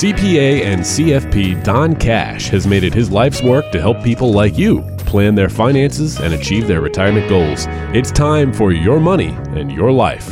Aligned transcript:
CPA 0.00 0.62
and 0.62 0.80
CFP 0.80 1.62
Don 1.62 1.94
Cash 1.94 2.48
has 2.48 2.66
made 2.66 2.84
it 2.84 2.94
his 2.94 3.10
life's 3.10 3.42
work 3.42 3.70
to 3.70 3.78
help 3.78 4.02
people 4.02 4.32
like 4.32 4.56
you 4.56 4.80
plan 5.00 5.34
their 5.34 5.50
finances 5.50 6.18
and 6.18 6.32
achieve 6.32 6.66
their 6.66 6.80
retirement 6.80 7.28
goals. 7.28 7.66
It's 7.92 8.10
time 8.10 8.50
for 8.50 8.72
your 8.72 8.98
money 8.98 9.36
and 9.48 9.70
your 9.70 9.92
life. 9.92 10.26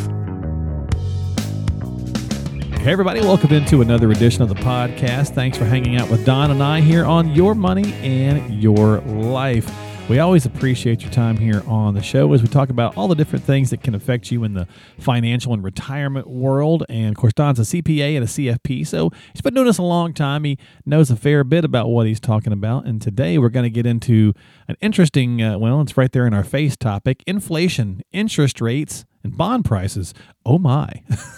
Hey, 2.79 2.93
everybody, 2.93 3.21
welcome 3.21 3.53
into 3.53 3.83
another 3.83 4.11
edition 4.11 4.41
of 4.41 4.49
the 4.49 4.55
podcast. 4.55 5.35
Thanks 5.35 5.59
for 5.59 5.67
hanging 5.67 5.97
out 5.97 6.09
with 6.09 6.25
Don 6.25 6.51
and 6.51 6.63
I 6.63 6.81
here 6.81 7.05
on 7.05 7.29
Your 7.35 7.55
Money 7.55 7.93
and 7.97 8.63
Your 8.63 9.01
Life. 9.01 9.71
We 10.09 10.21
always 10.21 10.47
appreciate 10.47 11.03
your 11.03 11.11
time 11.11 11.37
here 11.37 11.63
on 11.67 11.93
the 11.93 12.01
show 12.01 12.33
as 12.33 12.41
we 12.41 12.49
talk 12.49 12.71
about 12.71 12.97
all 12.97 13.09
the 13.09 13.15
different 13.15 13.45
things 13.45 13.69
that 13.69 13.83
can 13.83 13.95
affect 13.95 14.31
you 14.31 14.43
in 14.43 14.55
the 14.55 14.67
financial 14.99 15.53
and 15.53 15.63
retirement 15.63 16.27
world. 16.27 16.83
And 16.89 17.11
of 17.11 17.17
course, 17.17 17.35
Don's 17.35 17.59
a 17.59 17.63
CPA 17.63 18.17
and 18.17 18.25
a 18.25 18.27
CFP, 18.27 18.87
so 18.87 19.11
he's 19.35 19.43
been 19.43 19.53
doing 19.53 19.67
this 19.67 19.77
a 19.77 19.83
long 19.83 20.15
time. 20.15 20.45
He 20.45 20.57
knows 20.87 21.11
a 21.11 21.17
fair 21.17 21.45
bit 21.45 21.63
about 21.63 21.91
what 21.91 22.07
he's 22.07 22.21
talking 22.21 22.55
about. 22.55 22.87
And 22.87 23.03
today 23.03 23.37
we're 23.37 23.51
going 23.51 23.65
to 23.65 23.71
get 23.71 23.85
into 23.85 24.33
an 24.67 24.77
interesting, 24.81 25.43
uh, 25.43 25.59
well, 25.59 25.83
it's 25.83 25.99
right 25.99 26.11
there 26.11 26.27
in 26.27 26.33
our 26.33 26.45
face 26.45 26.75
topic 26.75 27.23
inflation, 27.27 28.01
interest 28.11 28.63
rates, 28.63 29.05
and 29.23 29.37
bond 29.37 29.67
prices. 29.67 30.15
Oh 30.47 30.57
my. 30.57 30.89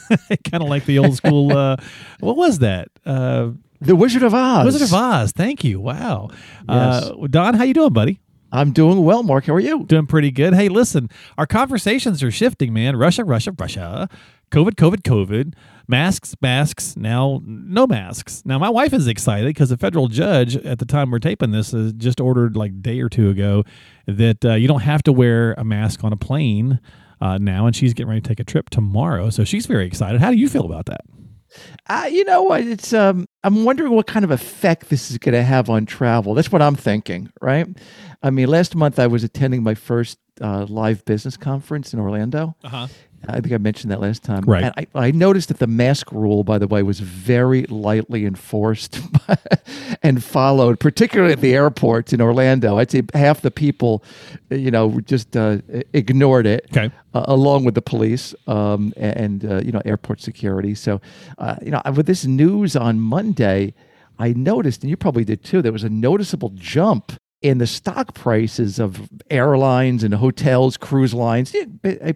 kind 0.48 0.62
of 0.62 0.69
like 0.69 0.84
the 0.84 1.00
old 1.00 1.16
school, 1.16 1.50
uh, 1.50 1.77
what 2.20 2.37
was 2.37 2.61
that? 2.61 2.87
Uh, 3.05 3.50
the 3.80 3.97
Wizard 3.97 4.23
of 4.23 4.33
Oz. 4.33 4.64
Wizard 4.64 4.83
of 4.83 4.95
Oz. 4.95 5.33
Thank 5.33 5.64
you. 5.64 5.80
Wow. 5.80 6.28
Yes. 6.69 7.05
Uh, 7.06 7.27
Don, 7.28 7.55
how 7.55 7.64
you 7.64 7.75
doing, 7.75 7.92
buddy? 7.92 8.20
I'm 8.53 8.73
doing 8.73 9.05
well, 9.05 9.23
Mark. 9.23 9.47
How 9.47 9.55
are 9.55 9.61
you? 9.61 9.85
Doing 9.85 10.07
pretty 10.07 10.31
good. 10.31 10.55
Hey, 10.55 10.69
listen, 10.69 11.09
our 11.39 11.47
conversations 11.47 12.23
are 12.23 12.31
shifting, 12.31 12.73
man. 12.73 12.97
Russia, 12.97 13.25
Russia, 13.25 13.53
Russia. 13.57 14.09
COVID, 14.51 14.73
COVID, 14.73 15.03
COVID. 15.03 15.55
Masks, 15.87 16.35
masks. 16.41 16.97
Now, 16.97 17.41
no 17.45 17.87
masks. 17.87 18.42
Now, 18.45 18.59
my 18.59 18.69
wife 18.69 18.92
is 18.92 19.07
excited 19.07 19.47
because 19.47 19.70
a 19.70 19.77
federal 19.77 20.09
judge 20.09 20.57
at 20.57 20.81
the 20.81 20.84
time 20.84 21.11
we're 21.11 21.20
taping 21.20 21.53
this 21.53 21.70
has 21.70 21.92
just 21.92 22.20
ordered 22.20 22.57
like 22.57 22.73
a 22.73 22.75
day 22.75 23.01
or 23.01 23.09
two 23.09 23.31
ago 23.31 23.65
that 24.07 24.45
uh, 24.45 24.55
you 24.55 24.67
don't 24.67 24.81
have 24.81 25.03
to 25.05 25.12
wear 25.12 25.55
a 25.57 25.64
mask 25.64 26.03
on 26.03 26.12
a 26.12 26.17
plane 26.17 26.81
uh, 27.20 27.39
now, 27.39 27.67
and 27.67 27.77
she's 27.77 27.95
getting 27.95 28.09
ready 28.09 28.20
to 28.20 28.29
take 28.29 28.41
a 28.41 28.45
trip 28.45 28.70
tomorrow. 28.70 29.31
So 29.31 29.45
she's 29.45 29.67
very 29.67 29.87
excited. 29.87 30.20
How 30.20 30.31
do 30.31 30.37
you 30.37 30.48
feel 30.48 30.64
about 30.64 30.87
that? 30.87 31.03
Uh, 31.89 32.09
you 32.11 32.25
know 32.25 32.43
what? 32.43 32.62
It's 32.62 32.93
um, 32.93 33.27
I'm 33.45 33.65
wondering 33.65 33.93
what 33.93 34.06
kind 34.06 34.25
of 34.25 34.31
effect 34.31 34.89
this 34.89 35.11
is 35.11 35.19
going 35.19 35.34
to 35.34 35.43
have 35.43 35.69
on 35.70 35.87
travel. 35.87 36.34
That's 36.34 36.53
what 36.53 36.62
I'm 36.62 36.77
thinking, 36.77 37.31
right? 37.41 37.67
I 38.23 38.31
mean, 38.31 38.48
last 38.48 38.75
month 38.77 38.98
I 38.98 39.07
was 39.07 39.25
attending 39.25 39.62
my 39.62 39.75
first 39.75 40.19
uh, 40.41 40.67
live 40.69 41.05
business 41.05 41.37
conference 41.37 41.92
in 41.92 42.01
Orlando. 42.01 42.57
Uh-huh. 42.65 42.87
I 43.29 43.41
think 43.41 43.53
I 43.53 43.59
mentioned 43.59 43.91
that 43.93 44.01
last 44.01 44.23
time. 44.23 44.45
Right. 44.45 44.65
And 44.65 44.73
I, 44.95 45.07
I 45.07 45.11
noticed 45.11 45.49
that 45.49 45.59
the 45.59 45.67
mask 45.67 46.11
rule, 46.11 46.43
by 46.43 46.59
the 46.59 46.67
way, 46.67 46.83
was 46.83 47.01
very 47.01 47.65
lightly 47.65 48.25
enforced 48.25 48.99
and 50.03 50.23
followed, 50.25 50.81
particularly 50.81 51.33
at 51.33 51.41
the 51.41 51.55
airports 51.55 52.13
in 52.13 52.21
Orlando. 52.21 52.79
I'd 52.79 52.91
say 52.91 53.03
half 53.15 53.43
the 53.43 53.51
people, 53.51 54.03
you 54.48 54.71
know, 54.71 55.01
just 55.01 55.37
uh, 55.37 55.59
ignored 55.93 56.47
it, 56.47 56.67
Okay. 56.71 56.91
uh, 57.15 57.25
along 57.29 57.65
with 57.65 57.75
the 57.75 57.83
police 57.83 58.35
um, 58.47 58.93
and, 58.97 59.45
uh, 59.45 59.61
you 59.65 59.73
know, 59.73 59.83
airport 59.85 60.21
security. 60.21 60.75
So, 60.75 61.01
uh, 61.39 61.57
you 61.63 61.71
know, 61.71 61.83
with 61.95 62.07
this 62.07 62.25
news 62.25 62.75
on 62.75 63.01
Monday, 63.01 63.75
I 64.19 64.33
noticed, 64.33 64.83
and 64.83 64.91
you 64.91 64.97
probably 64.97 65.25
did 65.25 65.45
too, 65.45 65.63
there 65.63 65.73
was 65.73 65.85
a 65.85 65.91
noticeable 65.91 66.51
jump 66.55 67.13
in 67.42 67.58
the 67.58 67.66
stock 67.66 68.14
prices 68.14 68.78
of 68.78 69.08
airlines 69.30 70.05
and 70.05 70.14
hotels, 70.14 70.77
cruise 70.77 71.14
lines, 71.14 71.55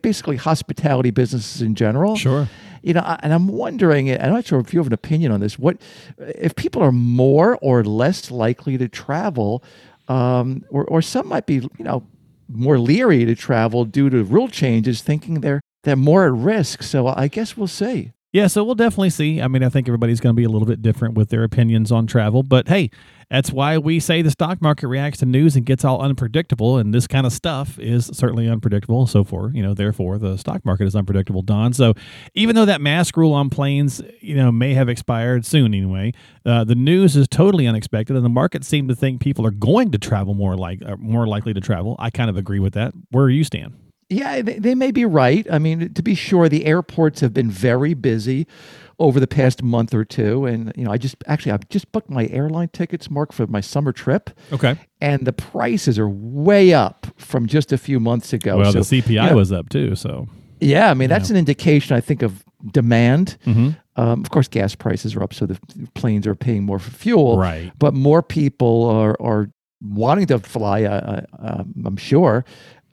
basically 0.03 0.37
hospitality 0.37 1.11
businesses 1.11 1.63
in 1.63 1.75
general. 1.75 2.17
Sure. 2.17 2.49
You 2.83 2.93
know, 2.93 3.17
and 3.21 3.33
I'm 3.33 3.49
wondering, 3.49 4.11
and 4.11 4.23
I'm 4.23 4.33
not 4.35 4.47
sure 4.47 4.61
if 4.61 4.75
you 4.75 4.81
have 4.81 4.87
an 4.89 4.93
opinion 4.93 5.33
on 5.33 5.41
this. 5.41 5.59
What 5.59 5.81
if 6.19 6.55
people 6.55 6.83
are 6.83 6.93
more 6.93 7.59
or 7.63 7.83
less 7.83 8.31
likely 8.31 8.77
to 8.77 8.89
travel, 8.89 9.65
um, 10.09 10.65
or 10.69 10.85
or 10.85 11.01
some 11.01 11.29
might 11.29 11.47
be, 11.47 11.55
you 11.55 11.71
know, 11.79 12.07
more 12.47 12.79
leery 12.79 13.25
to 13.25 13.35
travel 13.35 13.87
due 13.87 14.11
to 14.11 14.23
rule 14.23 14.49
changes, 14.49 15.01
thinking 15.01 15.41
they're 15.41 15.63
they're 15.85 15.97
more 15.97 16.27
at 16.27 16.33
risk. 16.33 16.83
So 16.83 17.07
I 17.07 17.29
guess 17.29 17.57
we'll 17.57 17.69
see. 17.69 18.13
Yeah, 18.35 18.49
so 18.49 18.65
we'll 18.65 18.75
definitely 18.75 19.11
see. 19.11 19.41
I 19.41 19.47
mean, 19.47 19.63
I 19.63 19.69
think 19.69 19.87
everybody's 19.87 20.19
going 20.19 20.35
to 20.35 20.37
be 20.37 20.43
a 20.43 20.49
little 20.49 20.67
bit 20.67 20.83
different 20.83 21.15
with 21.15 21.29
their 21.29 21.45
opinions 21.45 21.93
on 21.93 22.09
travel, 22.09 22.43
but 22.43 22.67
hey, 22.67 22.91
that's 23.31 23.53
why 23.53 23.79
we 23.79 24.01
say 24.01 24.23
the 24.23 24.31
stock 24.33 24.61
market 24.61 24.89
reacts 24.89 25.21
to 25.21 25.27
news 25.27 25.55
and 25.55 25.65
gets 25.65 25.85
all 25.85 26.03
unpredictable, 26.03 26.77
and 26.77 26.93
this 26.93 27.07
kind 27.07 27.27
of 27.27 27.33
stuff 27.33 27.79
is 27.79 28.07
certainly 28.07 28.49
unpredictable. 28.49 29.07
So 29.07 29.23
for 29.23 29.53
you 29.55 29.63
know, 29.63 29.73
therefore, 29.73 30.19
the 30.19 30.37
stock 30.37 30.65
market 30.65 30.89
is 30.89 30.97
unpredictable. 30.97 31.43
Don. 31.43 31.73
So 31.75 31.95
even 32.35 32.57
though 32.57 32.65
that 32.65 32.81
mask 32.81 33.17
rule 33.17 33.35
on 33.35 33.51
planes, 33.51 34.03
you 34.21 34.35
know, 34.35 34.51
may 34.51 34.75
have 34.75 34.89
expired 34.89 35.47
soon 35.47 35.73
anyway, 35.73 36.13
uh, 36.45 36.65
the 36.65 36.75
news 36.75 37.15
is 37.15 37.29
totally 37.29 37.69
unexpected, 37.69 38.17
and 38.17 38.25
the 38.25 38.31
market 38.31 38.65
seemed 38.65 38.89
to 38.89 38.97
think 38.97 39.21
people 39.21 39.47
are 39.47 39.53
going 39.53 39.93
to 39.93 39.99
travel 39.99 40.35
more 40.35 40.57
like 40.57 40.83
uh, 40.85 40.97
more 40.97 41.29
likely 41.29 41.55
to 41.55 41.61
travel. 41.61 41.95
I 42.01 42.11
kind 42.11 42.29
of 42.29 42.37
agree 42.37 42.59
with 42.59 42.75
that. 42.75 42.95
Where 43.13 43.29
do 43.29 43.33
you 43.35 43.45
stand? 43.45 43.84
Yeah, 44.09 44.43
they, 44.43 44.59
they 44.59 44.75
may 44.75 44.91
be 44.91 45.05
right. 45.05 45.47
I 45.51 45.59
mean, 45.59 45.93
to 45.95 46.03
be 46.03 46.15
sure, 46.15 46.49
the 46.49 46.67
airports 46.67 47.21
have 47.21 47.33
been 47.33 47.51
very 47.51 47.95
busy 47.95 48.47
over 48.99 49.19
the 49.19 49.27
past 49.27 49.63
month 49.63 49.93
or 49.93 50.05
two, 50.05 50.47
and 50.47 50.73
you 50.77 50.85
know, 50.85 50.93
I 50.93 50.99
just 50.99 51.17
actually 51.27 51.53
I've 51.53 51.69
just 51.69 51.91
booked 51.91 52.11
my 52.11 52.27
airline 52.29 52.69
tickets, 52.69 53.11
Mark, 53.11 53.33
for 53.33 53.47
my 53.47 53.61
summer 53.61 53.93
trip, 53.93 54.31
Okay. 54.53 54.77
and 55.01 55.27
the 55.27 55.33
prices 55.33 55.99
are 55.99 56.09
way 56.09 56.73
up 56.75 57.07
from 57.17 57.47
just 57.47 57.73
a 57.73 57.79
few 57.79 57.99
months 57.99 58.33
ago. 58.33 58.59
Well, 58.59 58.73
So, 58.73 58.83
the 58.83 59.03
CPI 59.03 59.09
you 59.25 59.31
know, 59.31 59.37
was 59.37 59.51
up 59.53 59.69
too, 59.69 59.97
so 59.97 60.29
Yeah, 60.61 60.91
I 60.91 60.95
mean 60.95 61.09
that's 61.09 61.31
an 61.31 61.37
indication, 61.37 61.97
I 61.97 62.01
think, 62.01 62.23
of 62.23 62.45
demand. 62.73 63.37
Mm-hmm. 63.47 63.71
Um, 63.97 64.21
of 64.23 64.31
course, 64.31 64.49
gas 64.49 64.75
prices 64.75 65.17
are 65.17 65.23
up, 65.23 65.35
so 65.35 65.47
the 65.47 65.59
planes 65.95 66.27
are 66.27 66.35
paying 66.37 66.63
more 66.65 66.79
for 66.79 66.91
fuel. 66.91 67.37
Right. 67.39 67.73
But 67.79 67.95
more 67.95 68.23
people 68.23 68.85
are 68.87 69.17
are 69.21 69.51
wanting 69.83 70.27
to 70.27 70.39
fly. 70.39 70.85
Uh, 70.85 71.23
uh, 71.39 71.65
I'm 71.85 71.97
sure, 71.97 72.45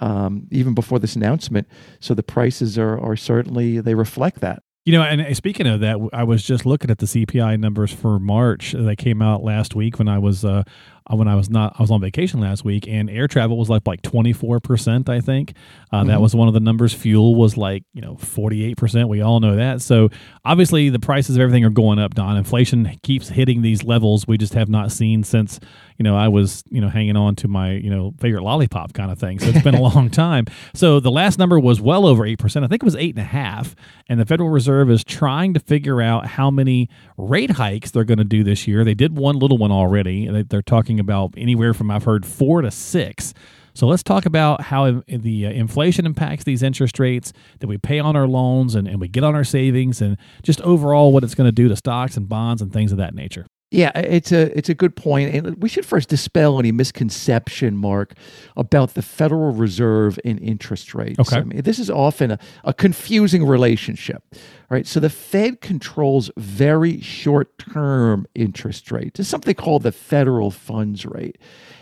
um, 0.02 0.48
even 0.52 0.74
before 0.74 1.00
this 1.00 1.16
announcement. 1.16 1.68
So 2.00 2.14
the 2.14 2.24
prices 2.24 2.78
are 2.78 3.00
are 3.00 3.16
certainly 3.16 3.80
they 3.80 3.96
reflect 3.96 4.42
that. 4.42 4.64
You 4.84 4.94
know, 4.94 5.04
and 5.04 5.38
speaking 5.38 5.68
of 5.68 5.80
that, 5.82 5.98
I 6.12 6.24
was 6.24 6.44
just 6.44 6.66
looking 6.66 6.90
at 6.90 6.98
the 6.98 7.06
CPI 7.06 7.60
numbers 7.60 7.94
for 7.94 8.20
March. 8.20 8.72
that 8.72 8.98
came 8.98 9.22
out 9.22 9.44
last 9.44 9.76
week 9.76 10.00
when 10.00 10.08
I 10.08 10.18
was 10.18 10.44
uh, 10.44 10.64
when 11.10 11.28
I 11.28 11.36
was 11.36 11.50
not 11.50 11.76
I 11.78 11.82
was 11.82 11.92
on 11.92 12.00
vacation 12.02 12.40
last 12.40 12.64
week, 12.64 12.88
and 12.88 13.10
air 13.10 13.28
travel 13.28 13.58
was 13.58 13.70
like 13.70 13.86
like 13.88 14.02
twenty 14.02 14.34
four 14.34 14.60
percent. 14.60 15.10
I 15.10 15.20
think 15.22 15.54
uh, 15.92 16.04
that 16.06 16.22
was 16.22 16.36
one 16.36 16.48
of 16.48 16.54
the 16.54 16.60
numbers. 16.60 16.94
Fuel 16.94 17.36
was 17.36 17.58
like 17.58 17.84
you 17.94 18.02
know 18.02 18.16
forty 18.18 18.64
eight 18.64 18.78
percent. 18.78 19.10
We 19.10 19.22
all 19.22 19.40
know 19.40 19.56
that. 19.56 19.82
So 19.82 20.10
obviously 20.46 20.90
the 20.90 21.00
prices 21.00 21.36
of 21.36 21.42
everything 21.42 21.66
are 21.66 21.70
going 21.70 22.00
up. 22.00 22.14
Don, 22.14 22.38
inflation 22.38 22.98
keeps 23.04 23.30
hitting 23.30 23.62
these 23.62 23.84
levels 23.84 24.28
we 24.28 24.38
just 24.38 24.54
have 24.54 24.70
not 24.70 24.92
seen 24.92 25.24
since 25.24 25.60
you 25.98 26.04
know 26.04 26.16
I 26.16 26.28
was 26.30 26.64
you 26.70 26.82
know 26.82 26.90
hanging 26.90 27.18
on 27.18 27.36
to 27.38 27.48
my 27.48 27.72
you 27.74 27.90
know 27.90 28.14
favorite 28.20 28.44
lollipop 28.44 28.94
kind 28.94 29.12
of 29.12 29.20
thing. 29.20 29.40
So 29.40 29.48
it's 29.48 29.62
been 29.64 29.76
a 29.76 29.82
long 29.94 30.10
time. 30.10 30.46
So 30.74 31.00
the 31.00 31.12
last 31.12 31.38
number 31.40 31.60
was 31.60 31.82
well 31.82 32.06
over 32.06 32.26
eight 32.26 32.40
percent. 32.40 32.64
I 32.64 32.68
think 32.68 32.84
it 32.84 32.86
was 32.86 32.96
eight 32.96 33.16
and 33.16 33.22
a 33.24 33.28
half. 33.28 33.76
And 34.08 34.20
the 34.20 34.26
Federal 34.26 34.50
Reserve 34.50 34.90
is 34.92 35.04
trying 35.04 35.54
to 35.54 35.60
figure 35.60 36.02
out 36.02 36.26
how 36.26 36.52
many 36.52 36.90
rate 37.18 37.52
hikes 37.52 37.92
they're 37.92 38.04
going 38.04 38.18
to 38.18 38.24
do 38.24 38.44
this 38.44 38.68
year. 38.68 38.84
They 38.84 38.94
did 38.94 39.18
one 39.18 39.38
little 39.40 39.58
one 39.58 39.72
already. 39.72 40.28
They- 40.28 40.44
They're 40.44 40.62
talking 40.62 40.91
about 41.00 41.34
anywhere 41.38 41.74
from 41.74 41.92
I've 41.92 42.04
heard 42.04 42.26
four 42.26 42.62
to 42.62 42.72
six. 42.72 43.34
So 43.74 43.88
let's 43.88 44.04
talk 44.04 44.26
about 44.26 44.62
how 44.62 45.02
the 45.08 45.46
uh, 45.46 45.50
inflation 45.50 46.06
impacts 46.06 46.44
these 46.44 46.62
interest 46.62 47.00
rates 47.00 47.32
that 47.60 47.68
we 47.68 47.78
pay 47.78 48.00
on 48.00 48.16
our 48.16 48.28
loans 48.28 48.76
and, 48.76 48.88
and 48.88 49.00
we 49.00 49.08
get 49.08 49.24
on 49.24 49.34
our 49.34 49.46
savings 49.46 50.02
and 50.02 50.18
just 50.44 50.60
overall 50.62 51.14
what 51.14 51.24
it's 51.24 51.36
going 51.36 51.48
to 51.48 51.54
do 51.54 51.70
to 51.70 51.76
stocks 51.76 52.18
and 52.18 52.28
bonds 52.28 52.62
and 52.62 52.74
things 52.74 52.92
of 52.92 52.98
that 52.98 53.16
nature. 53.16 53.46
Yeah, 53.72 53.98
it's 53.98 54.34
a 54.34 54.56
it's 54.58 54.68
a 54.68 54.74
good 54.74 54.98
point, 54.98 55.34
and 55.34 55.64
we 55.64 55.70
should 55.70 55.86
first 55.86 56.10
dispel 56.10 56.60
any 56.60 56.74
misconception, 56.74 57.78
Mark, 57.78 58.16
about 58.58 58.96
the 58.96 59.02
Federal 59.02 59.54
Reserve 59.54 60.20
and 60.26 60.38
interest 60.42 60.94
rates. 60.94 61.18
Okay. 61.20 61.38
I 61.38 61.44
mean, 61.44 61.62
this 61.62 61.80
is 61.80 61.90
often 61.90 62.32
a, 62.32 62.40
a 62.66 62.74
confusing 62.74 63.48
relationship, 63.48 64.24
right? 64.70 64.86
So 64.86 65.00
the 65.00 65.10
Fed 65.10 65.62
controls 65.62 66.30
very 66.36 67.00
short 67.00 67.58
term 67.60 68.28
interest 68.36 68.92
rates. 68.92 69.22
It's 69.22 69.30
something 69.30 69.56
called 69.56 69.84
the 69.84 69.94
federal 69.94 70.52
funds 70.52 71.06
rate, 71.06 71.38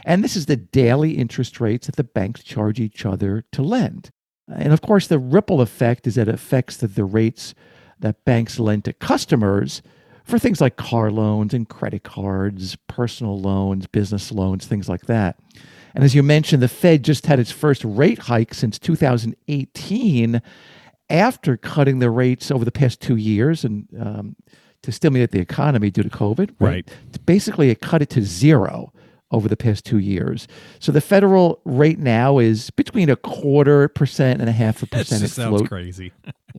and 0.06 0.24
this 0.24 0.36
is 0.36 0.45
the 0.45 0.57
daily 0.57 1.13
interest 1.13 1.59
rates 1.59 1.88
that 1.88 1.95
the 1.95 2.03
banks 2.03 2.44
charge 2.44 2.80
each 2.80 3.03
other 3.03 3.45
to 3.51 3.63
lend. 3.63 4.12
And 4.47 4.74
of 4.74 4.81
course, 4.81 5.07
the 5.07 5.18
ripple 5.18 5.59
effect 5.59 6.06
is 6.06 6.15
that 6.15 6.27
it 6.27 6.36
affects 6.36 6.77
the, 6.77 6.88
the 6.88 7.03
rates 7.03 7.56
that 8.00 8.25
banks 8.25 8.59
lend 8.59 8.86
to 8.86 8.94
customers 8.94 9.81
for 10.29 10.39
things 10.39 10.61
like 10.61 10.77
car 10.77 11.11
loans 11.11 11.53
and 11.53 11.67
credit 11.67 12.03
cards, 12.03 12.77
personal 12.87 13.39
loans, 13.39 13.87
business 13.87 14.31
loans, 14.31 14.65
things 14.65 14.87
like 14.87 15.07
that. 15.07 15.37
And 15.95 16.03
as 16.03 16.13
you 16.13 16.23
mentioned, 16.23 16.61
the 16.61 16.67
Fed 16.67 17.03
just 17.03 17.25
had 17.25 17.39
its 17.39 17.51
first 17.51 17.83
rate 17.83 18.19
hike 18.19 18.53
since 18.53 18.77
2018 18.79 20.41
after 21.09 21.57
cutting 21.57 21.99
the 21.99 22.11
rates 22.11 22.51
over 22.51 22.63
the 22.63 22.71
past 22.71 23.01
two 23.01 23.15
years 23.15 23.65
and 23.65 23.87
um, 23.99 24.35
to 24.83 24.91
stimulate 24.91 25.31
the 25.31 25.39
economy 25.39 25.89
due 25.89 26.03
to 26.03 26.09
COVID. 26.09 26.51
Right. 26.59 26.87
Basically, 27.25 27.69
it 27.69 27.81
cut 27.81 28.01
it 28.01 28.09
to 28.11 28.21
zero 28.21 28.93
over 29.31 29.47
the 29.47 29.57
past 29.57 29.85
two 29.85 29.99
years. 29.99 30.47
So 30.79 30.91
the 30.91 31.01
federal 31.01 31.61
rate 31.65 31.99
now 31.99 32.39
is 32.39 32.69
between 32.71 33.09
a 33.09 33.15
quarter 33.15 33.87
percent 33.87 34.39
and 34.41 34.49
a 34.49 34.53
half 34.53 34.81
a 34.83 34.85
percent. 34.87 35.21
just 35.21 35.37
It, 35.37 35.41
sounds 35.41 35.61
crazy. 35.67 36.11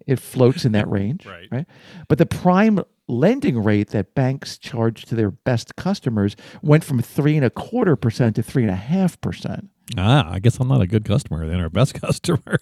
it 0.07 0.21
floats 0.21 0.65
in 0.65 0.73
that 0.73 0.89
range, 0.89 1.27
Right. 1.27 1.49
right? 1.51 1.67
But 2.09 2.19
the 2.19 2.27
prime 2.27 2.81
lending 3.09 3.61
rate 3.63 3.89
that 3.89 4.15
banks 4.15 4.57
charge 4.57 5.05
to 5.07 5.17
their 5.17 5.33
best 5.33 5.75
customers 5.75 6.37
went 6.63 6.85
from 6.85 7.03
three 7.03 7.35
and 7.37 7.45
a 7.45 7.51
quarter 7.51 7.97
percent 7.97 8.37
to 8.37 8.43
three 8.43 8.63
and 8.63 8.71
a 8.71 8.77
half 8.77 9.21
percent. 9.21 9.69
Ah, 9.99 10.31
I 10.33 10.39
guess 10.39 10.61
I'm 10.61 10.69
not 10.69 10.81
a 10.81 10.87
good 10.87 11.05
customer 11.05 11.45
then, 11.49 11.59
or 11.59 11.69
best 11.69 11.95
customer, 12.01 12.59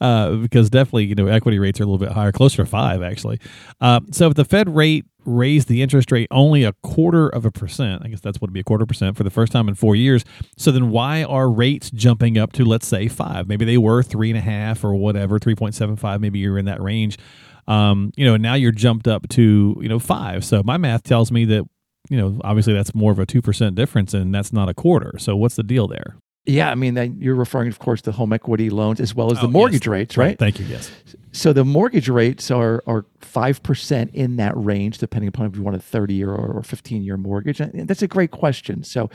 uh, 0.00 0.32
because 0.36 0.68
definitely 0.70 1.04
you 1.06 1.14
know 1.14 1.26
equity 1.26 1.58
rates 1.58 1.80
are 1.80 1.84
a 1.84 1.86
little 1.86 1.98
bit 1.98 2.12
higher, 2.12 2.32
closer 2.32 2.58
to 2.58 2.66
five 2.66 3.02
actually. 3.02 3.40
Uh, 3.80 4.00
so 4.10 4.28
if 4.28 4.34
the 4.34 4.44
Fed 4.44 4.68
rate 4.74 5.06
raised 5.24 5.68
the 5.68 5.82
interest 5.82 6.12
rate 6.12 6.28
only 6.30 6.64
a 6.64 6.72
quarter 6.82 7.28
of 7.28 7.44
a 7.44 7.50
percent, 7.50 8.02
I 8.04 8.08
guess 8.08 8.20
that's 8.20 8.36
what 8.40 8.48
would 8.48 8.54
be 8.54 8.60
a 8.60 8.64
quarter 8.64 8.86
percent 8.86 9.16
for 9.16 9.24
the 9.24 9.30
first 9.30 9.52
time 9.52 9.68
in 9.68 9.74
four 9.74 9.96
years. 9.96 10.24
So 10.56 10.70
then 10.70 10.90
why 10.90 11.24
are 11.24 11.50
rates 11.50 11.90
jumping 11.90 12.38
up 12.38 12.52
to 12.54 12.64
let's 12.64 12.86
say 12.86 13.08
five? 13.08 13.48
Maybe 13.48 13.64
they 13.64 13.78
were 13.78 14.02
three 14.02 14.30
and 14.30 14.38
a 14.38 14.42
half 14.42 14.84
or 14.84 14.94
whatever, 14.94 15.38
three 15.38 15.54
point 15.54 15.74
seven 15.74 15.96
five. 15.96 16.20
Maybe 16.20 16.38
you're 16.38 16.58
in 16.58 16.66
that 16.66 16.82
range. 16.82 17.18
Um, 17.66 18.12
you 18.16 18.24
know, 18.26 18.36
now 18.36 18.54
you're 18.54 18.72
jumped 18.72 19.08
up 19.08 19.28
to 19.30 19.76
you 19.80 19.88
know 19.88 19.98
five. 19.98 20.44
So 20.44 20.62
my 20.62 20.76
math 20.76 21.02
tells 21.02 21.32
me 21.32 21.44
that 21.46 21.64
you 22.10 22.18
know, 22.18 22.40
obviously 22.44 22.74
that's 22.74 22.94
more 22.94 23.12
of 23.12 23.18
a 23.18 23.26
2% 23.26 23.74
difference 23.74 24.14
and 24.14 24.34
that's 24.34 24.52
not 24.52 24.68
a 24.68 24.74
quarter. 24.74 25.14
So 25.18 25.36
what's 25.36 25.56
the 25.56 25.62
deal 25.62 25.88
there? 25.88 26.16
Yeah, 26.46 26.70
I 26.70 26.74
mean, 26.74 26.92
then 26.94 27.16
you're 27.20 27.34
referring, 27.34 27.68
of 27.68 27.78
course, 27.78 28.02
to 28.02 28.12
home 28.12 28.32
equity 28.34 28.68
loans 28.68 29.00
as 29.00 29.14
well 29.14 29.32
as 29.32 29.38
Oh, 29.38 29.42
the 29.42 29.48
mortgage 29.48 29.86
yes. 29.86 29.90
rates, 29.90 30.16
right? 30.18 30.38
Thank 30.38 30.60
you. 30.60 30.66
Yes. 30.66 30.90
So 31.32 31.52
the 31.52 31.64
mortgage 31.64 32.08
rates 32.08 32.50
are 32.50 32.82
are 32.86 33.06
five 33.18 33.62
percent 33.62 34.14
in 34.14 34.36
that 34.36 34.52
range, 34.56 34.98
depending 34.98 35.28
upon 35.28 35.46
if 35.46 35.56
you 35.56 35.62
want 35.62 35.74
a 35.74 35.80
thirty 35.80 36.14
year 36.14 36.30
or 36.30 36.62
fifteen 36.62 37.02
year 37.02 37.16
mortgage. 37.16 37.60
And 37.60 37.88
that's 37.88 38.02
a 38.02 38.06
great 38.06 38.30
question. 38.30 38.84
So, 38.84 39.10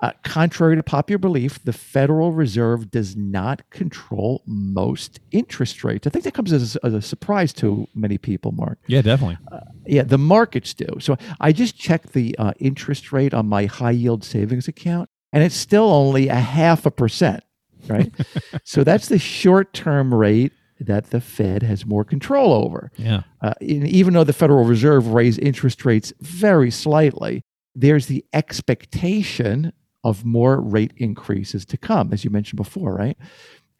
uh, 0.00 0.10
contrary 0.24 0.76
to 0.76 0.82
popular 0.82 1.18
belief, 1.18 1.62
the 1.64 1.72
Federal 1.72 2.32
Reserve 2.32 2.90
does 2.90 3.16
not 3.16 3.70
control 3.70 4.42
most 4.44 5.20
interest 5.30 5.84
rates. 5.84 6.06
I 6.06 6.10
think 6.10 6.24
that 6.24 6.34
comes 6.34 6.52
as, 6.52 6.76
as 6.82 6.92
a 6.92 7.00
surprise 7.00 7.52
to 7.54 7.86
many 7.94 8.18
people, 8.18 8.52
Mark. 8.52 8.78
Yeah, 8.86 9.00
definitely. 9.00 9.38
Yeah, 9.86 10.02
the 10.02 10.18
markets 10.18 10.74
do. 10.74 10.86
So 10.98 11.16
I 11.40 11.52
just 11.52 11.78
checked 11.78 12.12
the 12.12 12.36
uh, 12.38 12.52
interest 12.58 13.10
rate 13.12 13.32
on 13.32 13.46
my 13.46 13.66
high 13.66 13.92
yield 13.92 14.22
savings 14.24 14.68
account, 14.68 15.08
and 15.34 15.42
it's 15.42 15.56
still 15.56 15.90
only 15.90 16.28
a 16.28 16.36
half 16.36 16.86
a 16.86 16.90
percent, 16.92 17.42
right? 17.88 18.12
so 18.64 18.84
that's 18.84 19.08
the 19.08 19.18
short 19.18 19.74
term 19.74 20.14
rate 20.14 20.52
that 20.78 21.10
the 21.10 21.20
Fed 21.20 21.62
has 21.62 21.84
more 21.84 22.04
control 22.04 22.52
over. 22.52 22.92
Yeah. 22.96 23.22
Uh, 23.40 23.54
and 23.60 23.86
even 23.88 24.14
though 24.14 24.24
the 24.24 24.32
Federal 24.32 24.64
Reserve 24.64 25.08
raised 25.08 25.40
interest 25.40 25.84
rates 25.84 26.12
very 26.20 26.70
slightly, 26.70 27.42
there's 27.74 28.06
the 28.06 28.24
expectation 28.32 29.72
of 30.04 30.24
more 30.24 30.60
rate 30.60 30.92
increases 30.96 31.64
to 31.66 31.76
come, 31.76 32.12
as 32.12 32.24
you 32.24 32.30
mentioned 32.30 32.58
before, 32.58 32.94
right? 32.94 33.16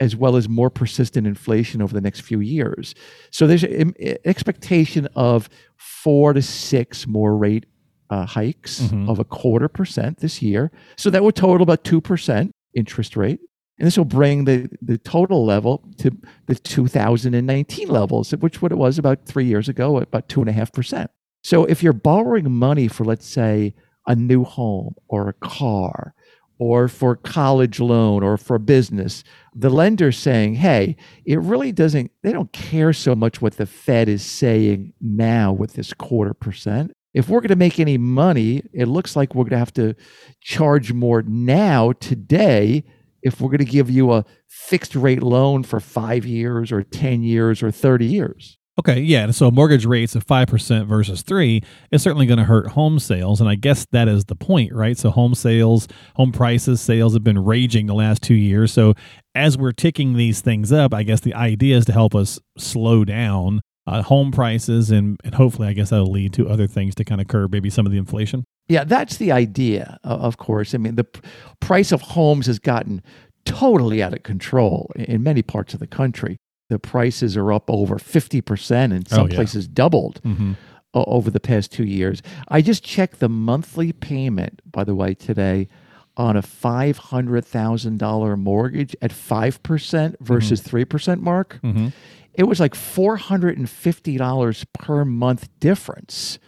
As 0.01 0.17
well 0.17 0.35
as 0.35 0.49
more 0.49 0.71
persistent 0.71 1.27
inflation 1.27 1.81
over 1.81 1.95
the 1.95 2.01
next 2.01 2.21
few 2.21 2.41
years. 2.41 2.97
So 3.31 3.47
there's 3.47 3.63
an 3.63 3.95
expectation 4.25 5.07
of 5.15 5.49
four 5.77 6.33
to 6.33 6.43
six 6.43 7.07
more 7.07 7.37
rate 7.37 7.67
uh, 8.15 8.27
hikes 8.39 8.75
Mhm. 8.83 9.09
of 9.11 9.17
a 9.19 9.25
quarter 9.39 9.69
percent 9.79 10.13
this 10.25 10.37
year. 10.49 10.71
So 10.97 11.07
that 11.11 11.23
would 11.25 11.35
total 11.37 11.63
about 11.69 11.83
2% 11.85 12.51
interest 12.75 13.13
rate. 13.17 13.41
And 13.79 13.87
this 13.87 13.97
will 13.99 14.05
bring 14.21 14.45
the, 14.45 14.59
the 14.91 14.99
total 14.99 15.45
level 15.55 15.75
to 15.99 16.09
the 16.47 16.55
2019 16.55 17.89
levels, 17.89 18.31
which 18.45 18.63
what 18.63 18.73
it 18.73 18.79
was 18.79 18.99
about 18.99 19.27
three 19.27 19.47
years 19.47 19.69
ago, 19.69 19.99
about 19.99 20.29
two 20.29 20.41
and 20.41 20.49
a 20.49 20.53
half 20.53 20.71
percent. 20.73 21.11
So 21.43 21.65
if 21.65 21.83
you're 21.83 21.93
borrowing 22.11 22.51
money 22.53 22.89
for, 22.89 23.05
let's 23.05 23.27
say, 23.27 23.75
a 24.07 24.15
new 24.15 24.45
home 24.45 24.95
or 25.09 25.29
a 25.29 25.33
car 25.33 26.15
or 26.59 26.87
for 26.89 27.17
college 27.17 27.81
loan 27.81 28.23
or 28.23 28.37
for 28.37 28.59
business, 28.61 29.25
the 29.55 29.71
lender's 29.71 30.17
saying, 30.19 30.55
hey, 30.55 30.97
it 31.27 31.41
really 31.41 31.73
doesn't, 31.73 32.13
they 32.23 32.33
don't 32.33 32.53
care 32.53 32.93
so 32.93 33.15
much 33.17 33.43
what 33.43 33.57
the 33.57 33.67
Fed 33.67 34.09
is 34.09 34.23
saying 34.23 34.93
now 35.01 35.53
with 35.53 35.73
this 35.73 35.93
quarter 35.93 36.33
percent. 36.35 36.93
If 37.15 37.29
we're 37.29 37.41
going 37.41 37.49
to 37.49 37.57
make 37.57 37.79
any 37.79 37.97
money, 37.97 38.63
it 38.73 38.87
looks 38.87 39.15
like 39.15 39.35
we're 39.35 39.45
going 39.45 39.51
to 39.53 39.59
have 39.59 39.73
to 39.75 39.95
charge 40.41 40.93
more 40.93 41.23
now, 41.23 41.93
today, 41.93 42.85
if 43.23 43.41
we're 43.41 43.49
going 43.49 43.59
to 43.59 43.65
give 43.65 43.89
you 43.89 44.13
a 44.13 44.25
fixed 44.49 44.95
rate 44.95 45.23
loan 45.23 45.63
for 45.63 45.81
five 45.81 46.27
years 46.27 46.73
or 46.73 46.83
10 46.83 47.23
years 47.23 47.63
or 47.63 47.71
30 47.71 48.05
years. 48.05 48.59
Okay. 48.77 49.01
Yeah. 49.01 49.31
So 49.31 49.53
mortgage 49.53 49.87
rates 49.87 50.17
of 50.17 50.27
5% 50.27 50.87
versus 50.89 51.23
3 51.23 51.63
is 51.93 52.03
certainly 52.03 52.27
going 52.27 52.39
to 52.39 52.45
hurt 52.45 52.73
home 52.73 52.99
sales. 52.99 53.41
And 53.41 53.49
I 53.49 53.55
guess 53.55 53.87
that 53.93 54.09
is 54.09 54.25
the 54.25 54.35
point, 54.35 54.73
right? 54.73 54.99
So 54.99 55.11
home 55.11 55.37
sales, 55.37 55.87
home 56.17 56.33
prices, 56.33 56.81
sales 56.81 57.15
have 57.15 57.23
been 57.23 57.39
raging 57.39 57.87
the 57.87 57.95
last 57.95 58.21
two 58.23 58.35
years. 58.35 58.73
So 58.73 58.95
as 59.37 59.57
we're 59.57 59.73
ticking 59.73 60.15
these 60.15 60.41
things 60.41 60.73
up, 60.73 60.93
I 60.93 61.05
guess 61.05 61.21
the 61.21 61.35
idea 61.35 61.77
is 61.77 61.85
to 61.85 61.93
help 61.93 62.17
us 62.17 62.41
slow 62.59 63.05
down 63.05 63.61
uh, 63.87 64.03
home 64.03 64.31
prices 64.33 64.91
and, 64.91 65.19
and 65.25 65.35
hopefully, 65.35 65.69
I 65.69 65.73
guess 65.75 65.91
that'll 65.91 66.11
lead 66.11 66.33
to 66.35 66.49
other 66.49 66.67
things 66.67 66.95
to 66.97 67.05
kind 67.05 67.21
of 67.21 67.29
curb 67.29 67.53
maybe 67.53 67.71
some 67.71 67.85
of 67.87 67.93
the 67.93 67.99
inflation. 67.99 68.45
Yeah, 68.69 68.85
that's 68.85 69.19
the 69.19 69.31
idea, 69.31 69.99
of 70.05 70.39
course. 70.39 70.75
I 70.75 70.79
mean, 70.79 70.95
the 70.95 71.05
p- 71.05 71.21
price 71.61 71.93
of 71.93 72.01
homes 72.01 72.47
has 72.47 72.59
gotten 72.59 73.03
totally 73.45 74.03
out 74.03 74.15
of 74.15 74.23
control 74.23 74.91
in 74.97 75.23
many 75.23 75.43
parts 75.43 75.75
of 75.75 75.81
the 75.81 75.87
country. 75.87 76.39
The 76.71 76.79
prices 76.79 77.37
are 77.37 77.53
up 77.53 77.65
over 77.69 77.97
50% 77.97 78.71
and 78.95 79.07
some 79.07 79.21
Oh, 79.21 79.27
yeah. 79.29 79.35
places 79.35 79.69
doubled 79.69 80.23
Mm-hmm. 80.25 80.53
over 80.95 81.31
the 81.31 81.41
past 81.41 81.71
two 81.73 81.85
years. 81.85 82.23
I 82.49 82.63
just 82.63 82.83
checked 82.83 83.21
the 83.21 83.29
monthly 83.29 83.93
payment, 83.93 84.63
by 84.65 84.85
the 84.85 84.95
way, 84.95 85.13
today 85.13 85.69
on 86.17 86.37
a 86.39 86.43
$500,000 86.43 88.39
mortgage 88.39 88.97
at 89.03 89.11
5% 89.11 90.17
versus 90.21 90.63
3% 90.63 91.21
mark. 91.21 91.59
Mm-hmm. 91.63 91.89
It 92.35 92.45
was 92.45 92.59
like 92.61 92.75
$450 92.75 94.65
per 94.73 95.05
month 95.05 95.49
difference 95.61 96.39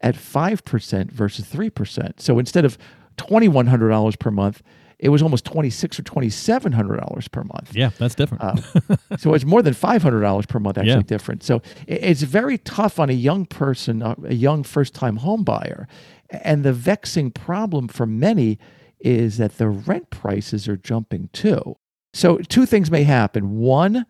at 0.00 0.14
5% 0.14 1.10
versus 1.10 1.46
3%. 1.46 2.20
So 2.20 2.38
instead 2.38 2.64
of 2.64 2.78
$2,100 3.18 4.18
per 4.18 4.30
month, 4.30 4.62
it 4.98 5.10
was 5.10 5.20
almost 5.22 5.44
$2,600 5.44 5.98
or 5.98 6.02
$2,700 6.02 7.30
per 7.30 7.44
month. 7.44 7.74
Yeah, 7.74 7.90
that's 7.98 8.14
different. 8.14 8.42
Uh, 8.42 8.56
so 9.18 9.34
it's 9.34 9.44
more 9.44 9.60
than 9.62 9.74
$500 9.74 10.48
per 10.48 10.58
month 10.58 10.78
actually 10.78 10.90
Yeah. 10.92 11.02
different. 11.02 11.42
So 11.42 11.60
it's 11.86 12.22
very 12.22 12.56
tough 12.58 12.98
on 12.98 13.10
a 13.10 13.14
young 13.14 13.44
person, 13.44 14.02
uh, 14.02 14.14
a 14.24 14.34
young 14.34 14.62
first-time 14.62 15.16
home 15.18 15.44
buyer. 15.44 15.86
And 16.30 16.64
the 16.64 16.72
vexing 16.72 17.32
problem 17.32 17.88
for 17.88 18.06
many 18.06 18.58
is 19.00 19.36
that 19.36 19.58
the 19.58 19.68
rent 19.68 20.08
prices 20.10 20.66
are 20.66 20.76
jumping 20.78 21.28
too. 21.34 21.76
So 22.14 22.38
two 22.38 22.64
things 22.64 22.90
may 22.90 23.02
happen. 23.02 23.58
One, 23.58 24.06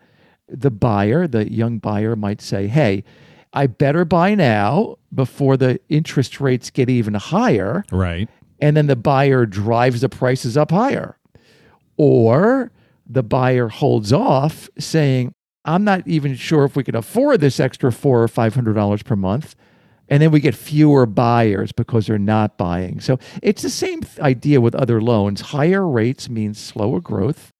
the 0.49 0.71
buyer, 0.71 1.27
the 1.27 1.51
young 1.53 1.79
buyer 1.79 2.17
might 2.17 2.41
say, 2.41 2.67
"Hey, 2.69 3.05
I 3.53 3.67
better 3.67 4.05
buy 4.05 4.35
now 4.35 4.97
before 5.15 5.57
the 5.57 5.81
interest 5.89 6.41
rates 6.41 6.71
get 6.71 6.89
even 6.91 7.15
higher." 7.15 7.85
right. 7.91 8.29
and 8.61 8.77
then 8.77 8.87
the 8.87 8.97
buyer 8.97 9.45
drives 9.47 10.01
the 10.01 10.09
prices 10.09 10.57
up 10.57 10.71
higher. 10.71 11.19
Or 11.97 12.73
the 13.07 13.23
buyer 13.23 13.69
holds 13.69 14.13
off 14.13 14.69
saying, 14.79 15.33
I'm 15.65 15.85
not 15.85 16.07
even 16.07 16.35
sure 16.37 16.65
if 16.65 16.77
we 16.77 16.85
can 16.85 16.95
afford 16.95 17.41
this 17.41 17.59
extra 17.59 17.91
four 17.93 18.23
or 18.23 18.29
five 18.29 18.55
hundred 18.55 18.75
dollars 18.75 19.03
per 19.03 19.17
month. 19.17 19.55
And 20.09 20.23
then 20.23 20.31
we 20.31 20.39
get 20.39 20.55
fewer 20.55 21.05
buyers 21.05 21.73
because 21.73 22.07
they're 22.07 22.19
not 22.19 22.57
buying. 22.57 23.01
So 23.01 23.19
it's 23.43 23.63
the 23.63 23.71
same 23.71 24.03
idea 24.21 24.61
with 24.61 24.75
other 24.77 25.01
loans. 25.01 25.41
Higher 25.41 25.85
rates 25.87 26.29
means 26.29 26.59
slower 26.61 27.01
growth 27.01 27.51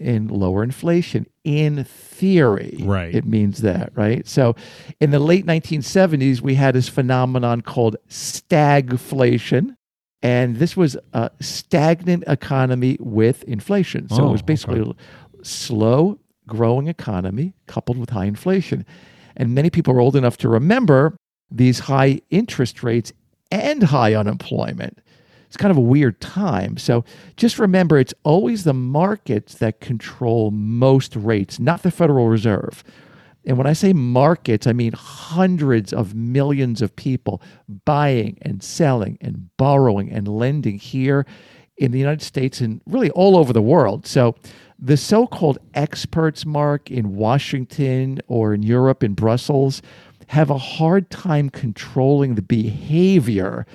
and 0.00 0.30
lower 0.30 0.62
inflation. 0.62 1.26
In 1.44 1.84
theory, 1.84 2.78
Right. 2.84 3.14
it 3.14 3.24
means 3.24 3.62
that, 3.62 3.90
right? 3.94 4.26
So 4.26 4.54
in 5.00 5.10
the 5.10 5.18
late 5.18 5.46
1970s, 5.46 6.40
we 6.40 6.54
had 6.54 6.74
this 6.74 6.88
phenomenon 6.88 7.62
called 7.62 7.96
stagflation. 8.08 9.74
And 10.22 10.56
this 10.56 10.76
was 10.76 10.96
a 11.12 11.30
stagnant 11.40 12.24
economy 12.26 12.96
with 13.00 13.44
inflation. 13.44 14.08
So 14.08 14.24
Oh, 14.24 14.28
it 14.28 14.32
was 14.32 14.42
oh, 14.42 14.46
basically 14.46 14.80
okay. 14.80 14.92
a 15.40 15.44
slow 15.44 16.18
growing 16.46 16.88
economy 16.88 17.54
coupled 17.66 17.98
with 17.98 18.10
high 18.10 18.24
inflation. 18.24 18.84
And 19.36 19.54
many 19.54 19.70
people 19.70 19.94
are 19.94 20.00
old 20.00 20.16
enough 20.16 20.36
to 20.38 20.48
remember 20.48 21.16
these 21.50 21.80
high 21.80 22.20
interest 22.30 22.82
rates 22.82 23.12
and 23.52 23.84
high 23.84 24.14
unemployment. 24.14 24.98
It's 25.48 25.56
kind 25.56 25.70
of 25.70 25.76
a 25.76 25.80
weird 25.80 26.20
time. 26.20 26.76
So 26.76 27.04
just 27.36 27.58
remember 27.58 27.98
it's 27.98 28.14
always 28.22 28.64
the 28.64 28.74
markets 28.74 29.54
that 29.56 29.80
control 29.80 30.50
most 30.50 31.16
rates, 31.16 31.58
not 31.58 31.82
the 31.82 31.90
Federal 31.90 32.28
Reserve. 32.28 32.84
And 33.46 33.56
when 33.56 33.66
I 33.66 33.72
say 33.72 33.94
markets, 33.94 34.66
I 34.66 34.74
mean 34.74 34.92
hundreds 34.92 35.92
of 35.92 36.14
millions 36.14 36.82
of 36.82 36.94
people 36.96 37.40
buying 37.86 38.36
and 38.42 38.62
selling 38.62 39.16
and 39.22 39.48
borrowing 39.56 40.12
and 40.12 40.28
lending 40.28 40.78
here 40.78 41.24
in 41.78 41.92
the 41.92 41.98
United 41.98 42.22
States 42.22 42.60
and 42.60 42.82
really 42.86 43.10
all 43.10 43.36
over 43.36 43.54
the 43.54 43.62
world. 43.62 44.06
So 44.06 44.34
the 44.78 44.98
so 44.98 45.26
called 45.26 45.58
experts, 45.72 46.44
Mark, 46.44 46.90
in 46.90 47.16
Washington 47.16 48.20
or 48.26 48.52
in 48.52 48.62
Europe, 48.62 49.02
in 49.02 49.14
Brussels, 49.14 49.80
have 50.28 50.50
a 50.50 50.58
hard 50.58 51.08
time 51.08 51.48
controlling 51.48 52.34
the 52.34 52.42
behavior 52.42 53.66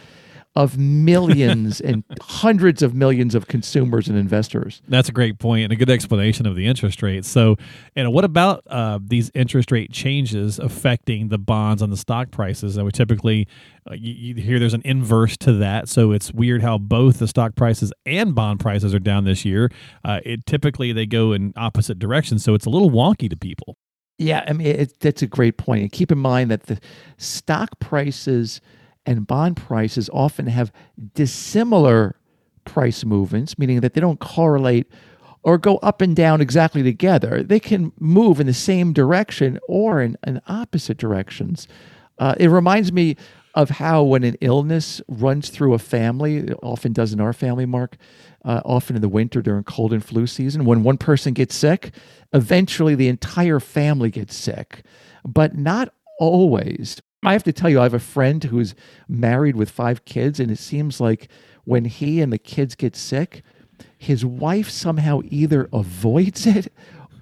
of 0.56 0.78
millions 0.78 1.82
and 1.82 2.04
hundreds 2.22 2.82
of 2.82 2.94
millions 2.94 3.34
of 3.34 3.48
consumers 3.48 4.08
and 4.08 4.18
investors. 4.18 4.82
That's 4.88 5.10
a 5.10 5.12
great 5.12 5.40
point 5.40 5.64
and 5.64 5.74
a 5.74 5.76
good 5.76 5.90
explanation 5.90 6.46
of 6.46 6.56
the 6.56 6.68
interest 6.68 7.02
rate. 7.02 7.26
So, 7.26 7.56
and 7.96 8.14
what 8.14 8.24
about 8.24 8.64
uh, 8.68 9.00
these 9.04 9.32
interest 9.34 9.72
rate 9.72 9.92
changes 9.92 10.60
affecting 10.60 11.30
the 11.30 11.40
bonds 11.40 11.82
on 11.82 11.90
the 11.90 11.98
stock 11.98 12.32
prices? 12.32 12.78
And 12.78 12.86
we 12.86 12.92
typically 12.92 13.48
uh, 13.90 13.96
you, 13.96 14.14
you 14.14 14.42
hear 14.42 14.60
there's 14.60 14.74
an 14.74 14.82
inverse 14.86 15.36
to 15.38 15.54
that. 15.54 15.90
So 15.90 16.12
it's 16.12 16.32
weird 16.32 16.62
how 16.62 16.78
both 16.78 17.20
the 17.20 17.28
stock 17.28 17.56
prices 17.56 17.92
and 18.06 18.34
bond 18.34 18.60
prices 18.60 18.94
are 18.94 19.00
down 19.00 19.26
this 19.26 19.44
year. 19.44 19.72
Uh, 20.06 20.20
it 20.24 20.46
typically 20.46 20.92
they 20.94 21.06
go 21.06 21.34
in 21.34 21.54
opposite 21.56 22.00
directions, 22.00 22.44
so 22.44 22.54
it's 22.54 22.66
a 22.66 22.70
little 22.70 22.92
wonky 22.92 23.30
to 23.30 23.36
people. 23.36 23.78
Yeah, 24.20 24.46
I 24.48 24.54
mean 24.54 24.68
it, 24.68 25.00
that's 25.00 25.22
a 25.22 25.28
great 25.28 25.58
point. 25.58 25.82
And 25.82 25.92
keep 25.92 26.12
in 26.12 26.20
mind 26.20 26.52
that 26.52 26.64
the 26.64 26.80
stock 27.18 27.80
prices 27.80 28.62
and 29.06 29.28
bond 29.28 29.58
prices 29.58 30.10
often 30.14 30.48
have 30.48 30.72
dissimilar 31.14 32.16
price 32.66 33.04
movements, 33.04 33.58
meaning 33.60 33.82
that 33.82 33.94
they 33.94 34.02
don't 34.02 34.20
correlate 34.20 34.88
or 35.44 35.58
go 35.58 35.78
up 35.78 36.02
and 36.02 36.16
down 36.16 36.40
exactly 36.40 36.82
together. 36.82 37.44
They 37.44 37.60
can 37.60 37.92
move 38.00 38.40
in 38.40 38.48
the 38.48 38.54
same 38.54 38.94
direction 38.94 39.60
or 39.68 40.02
in, 40.02 40.18
in 40.26 40.42
opposite 40.48 40.98
directions. 40.98 41.68
Uh, 42.18 42.36
it 42.40 42.48
reminds 42.48 42.94
me 42.94 43.18
of 43.56 43.70
how 43.70 44.02
when 44.04 44.24
an 44.24 44.36
illness 44.42 45.02
runs 45.08 45.50
through 45.50 45.74
a 45.74 45.80
family, 45.80 46.38
it 46.38 46.58
often 46.64 46.92
does 46.94 47.14
in 47.14 47.22
our 47.22 47.34
family, 47.34 47.66
Mark, 47.66 47.98
uh, 48.46 48.62
often 48.66 48.96
in 48.96 49.02
the 49.02 49.10
winter 49.10 49.42
during 49.42 49.64
cold 49.64 49.94
and 49.94 50.04
flu 50.04 50.26
season, 50.26 50.66
when 50.66 50.84
one 50.84 50.98
person 50.98 51.34
gets 51.34 51.56
sick, 51.56 51.92
eventually 52.34 52.96
the 52.96 53.08
entire 53.10 53.60
family 53.60 54.10
gets 54.10 54.36
sick, 54.36 54.84
but 55.24 55.56
not 55.56 55.94
always. 56.20 57.02
I 57.26 57.34
have 57.34 57.44
to 57.44 57.54
tell 57.54 57.70
you, 57.70 57.80
I 57.80 57.84
have 57.84 57.94
a 57.94 58.00
friend 58.00 58.44
who's 58.44 58.76
married 59.08 59.56
with 59.56 59.70
five 59.70 60.06
kids, 60.06 60.40
and 60.40 60.52
it 60.52 60.60
seems 60.60 61.00
like 61.00 61.30
when 61.64 61.86
he 61.86 62.22
and 62.22 62.32
the 62.32 62.38
kids 62.38 62.76
get 62.76 62.96
sick, 62.96 63.44
his 63.98 64.26
wife 64.26 64.70
somehow 64.70 65.22
either 65.30 65.70
avoids 65.72 66.46
it 66.58 66.72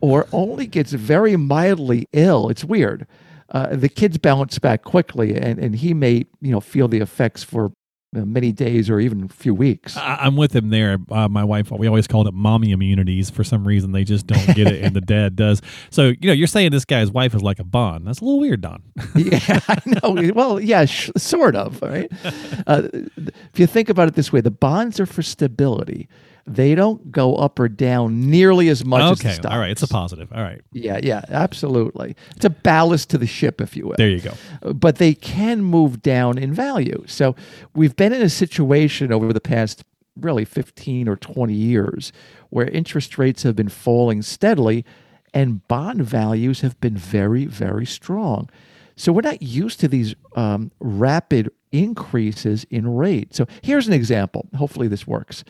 or 0.02 0.28
only 0.32 0.66
gets 0.66 0.94
very 0.94 1.36
mildly 1.36 2.08
ill. 2.12 2.50
It's 2.50 2.64
weird. 2.64 3.06
Uh, 3.50 3.76
the 3.76 3.90
kids 3.90 4.18
bounce 4.18 4.58
back 4.60 4.84
quickly, 4.84 5.36
and, 5.36 5.60
and 5.60 5.76
he 5.76 5.94
may 5.94 6.26
you 6.42 6.52
know 6.52 6.62
feel 6.62 6.88
the 6.88 7.00
effects 7.00 7.44
for 7.44 7.74
many 8.14 8.52
days 8.52 8.90
or 8.90 9.00
even 9.00 9.24
a 9.24 9.28
few 9.30 9.54
weeks. 9.54 9.96
I, 9.96 10.28
am 10.28 10.36
with 10.36 10.54
him 10.56 10.70
there. 10.70 10.98
Uh, 11.10 11.30
my 11.30 11.44
wife, 11.44 11.72
we 11.72 11.88
always 11.88 12.08
called 12.08 12.28
it 12.28 12.34
mommy 12.34 12.72
immunities. 12.72 13.30
For 13.30 13.44
some 13.44 13.66
reason, 13.66 13.94
they 13.94 14.04
just 14.04 14.28
don't 14.28 14.56
get 14.56 14.68
it, 14.68 14.84
and 14.84 14.96
the 14.96 15.02
dad 15.12 15.36
does. 15.36 15.62
So, 15.90 16.10
you 16.20 16.28
know, 16.28 16.34
you're 16.34 16.48
saying 16.48 16.72
this 16.72 16.86
guy's 16.86 17.10
wife 17.10 17.34
is 17.34 17.42
like 17.42 17.60
a 17.60 17.64
bond. 17.64 18.08
That's 18.08 18.20
a 18.20 18.26
little 18.26 18.40
weird, 18.40 18.62
Don. 18.62 18.84
yeah, 19.16 19.60
I 19.68 19.82
know. 19.86 20.32
Well, 20.34 20.60
yeah, 20.60 20.86
sh- 20.86 21.12
sort 21.18 21.56
of. 21.56 21.82
Right. 21.82 22.12
Uh, 22.68 22.88
if 22.94 23.60
you 23.60 23.66
think 23.66 23.90
about 23.90 24.08
it 24.08 24.14
this 24.14 24.32
way, 24.32 24.40
the 24.40 24.52
bonds 24.52 25.00
are 25.00 25.06
for 25.06 25.22
stability 25.22 26.08
they 26.46 26.76
don't 26.76 27.12
go 27.12 27.36
up 27.36 27.60
or 27.60 27.68
down 27.70 28.30
nearly 28.30 28.70
as 28.70 28.84
much 28.84 29.20
okay, 29.20 29.30
as 29.30 29.40
the 29.40 29.52
all 29.52 29.60
right. 29.60 29.72
It's 29.72 29.84
a 29.84 29.88
positive. 29.88 30.32
All 30.34 30.42
right. 30.42 30.62
Yeah, 30.72 31.00
yeah, 31.02 31.24
absolutely. 31.30 32.16
It's 32.36 32.46
a 32.46 32.50
ballast 32.50 33.10
to 33.12 33.18
the 33.18 33.28
ship, 33.28 33.62
if 33.62 33.76
you 33.76 33.88
will. 33.88 33.96
There 33.98 34.10
you 34.10 34.22
go. 34.22 34.34
But 34.74 34.98
they 34.98 35.14
can 35.14 35.62
move 35.62 36.02
down 36.02 36.38
in 36.38 36.54
value. 36.54 37.04
So 37.08 37.36
we've 37.76 37.96
been 37.96 38.14
in 38.14 38.22
a 38.22 38.30
situation 38.30 39.12
over 39.12 39.32
the 39.34 39.42
past 39.42 39.84
really 40.20 40.46
15 40.46 41.08
or 41.08 41.16
20 41.16 41.54
years 41.54 42.12
where 42.50 42.68
interest 42.68 43.18
rates 43.18 43.44
have 43.44 43.56
been 43.56 43.70
falling 43.70 44.22
steadily 44.22 44.86
and 45.34 45.66
bond 45.68 46.04
values 46.04 46.62
have 46.62 46.80
been 46.82 46.98
very, 46.98 47.46
very 47.46 47.86
strong. 47.86 48.50
So 48.96 49.12
we're 49.12 49.22
not 49.22 49.42
used 49.42 49.80
to 49.80 49.88
these 49.88 50.14
um, 50.36 50.72
rapid 50.80 51.50
increases 51.72 52.66
in 52.70 52.94
rate. 52.94 53.34
So 53.34 53.48
here's 53.62 53.88
an 53.88 53.94
example. 53.94 54.48
Hopefully, 54.56 54.88
this 54.88 55.08
works 55.08 55.44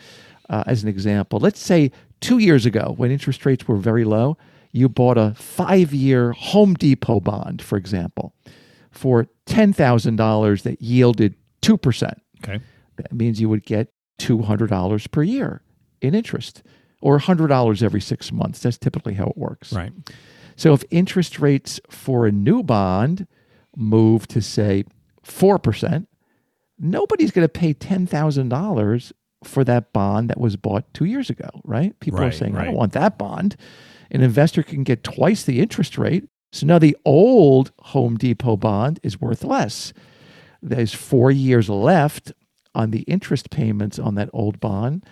uh, 0.48 0.64
as 0.66 0.82
an 0.82 0.88
example. 0.88 1.38
Let's 1.38 1.60
say 1.60 1.90
two 2.20 2.38
years 2.38 2.66
ago, 2.66 2.94
when 2.96 3.10
interest 3.10 3.44
rates 3.46 3.66
were 3.66 3.76
very 3.76 4.04
low, 4.04 4.36
you 4.72 4.88
bought 4.88 5.18
a 5.18 5.34
five 5.34 5.92
year 5.92 6.32
Home 6.32 6.74
Depot 6.74 7.20
bond, 7.20 7.60
for 7.62 7.76
example, 7.76 8.34
for 8.90 9.26
$10,000 9.46 10.62
that 10.62 10.82
yielded 10.82 11.34
2%. 11.62 12.12
Okay. 12.42 12.60
That 12.96 13.12
means 13.12 13.40
you 13.40 13.48
would 13.48 13.64
get 13.64 13.92
$200 14.18 15.10
per 15.10 15.22
year 15.22 15.62
in 16.00 16.14
interest 16.14 16.62
or 17.00 17.18
$100 17.18 17.82
every 17.82 18.00
six 18.00 18.32
months. 18.32 18.60
That's 18.60 18.78
typically 18.78 19.14
how 19.14 19.26
it 19.26 19.36
works. 19.36 19.72
Right. 19.72 19.92
So 20.56 20.72
if 20.72 20.84
interest 20.90 21.38
rates 21.38 21.80
for 21.90 22.26
a 22.26 22.32
new 22.32 22.62
bond 22.62 23.26
move 23.76 24.26
to, 24.28 24.40
say, 24.40 24.84
4%, 25.24 26.06
nobody's 26.78 27.30
going 27.30 27.44
to 27.44 27.48
pay 27.48 27.74
$10,000 27.74 29.12
for 29.44 29.64
that 29.64 29.92
bond 29.92 30.30
that 30.30 30.40
was 30.40 30.56
bought 30.56 30.92
two 30.94 31.04
years 31.04 31.30
ago, 31.30 31.48
right? 31.64 31.98
People 32.00 32.20
right, 32.20 32.28
are 32.28 32.32
saying, 32.32 32.54
right. 32.54 32.62
I 32.62 32.64
don't 32.66 32.76
want 32.76 32.92
that 32.92 33.18
bond. 33.18 33.56
An 34.10 34.22
investor 34.22 34.62
can 34.62 34.84
get 34.84 35.04
twice 35.04 35.44
the 35.44 35.60
interest 35.60 35.98
rate. 35.98 36.24
So 36.52 36.66
now 36.66 36.78
the 36.78 36.96
old 37.04 37.72
Home 37.80 38.16
Depot 38.16 38.56
bond 38.56 39.00
is 39.02 39.20
worth 39.20 39.42
less. 39.42 39.92
There's 40.60 40.92
four 40.94 41.30
years 41.30 41.68
left 41.68 42.32
on 42.74 42.90
the 42.90 43.00
interest 43.02 43.50
payments 43.50 43.98
on 43.98 44.14
that 44.16 44.30
old 44.32 44.60
bond. 44.60 45.04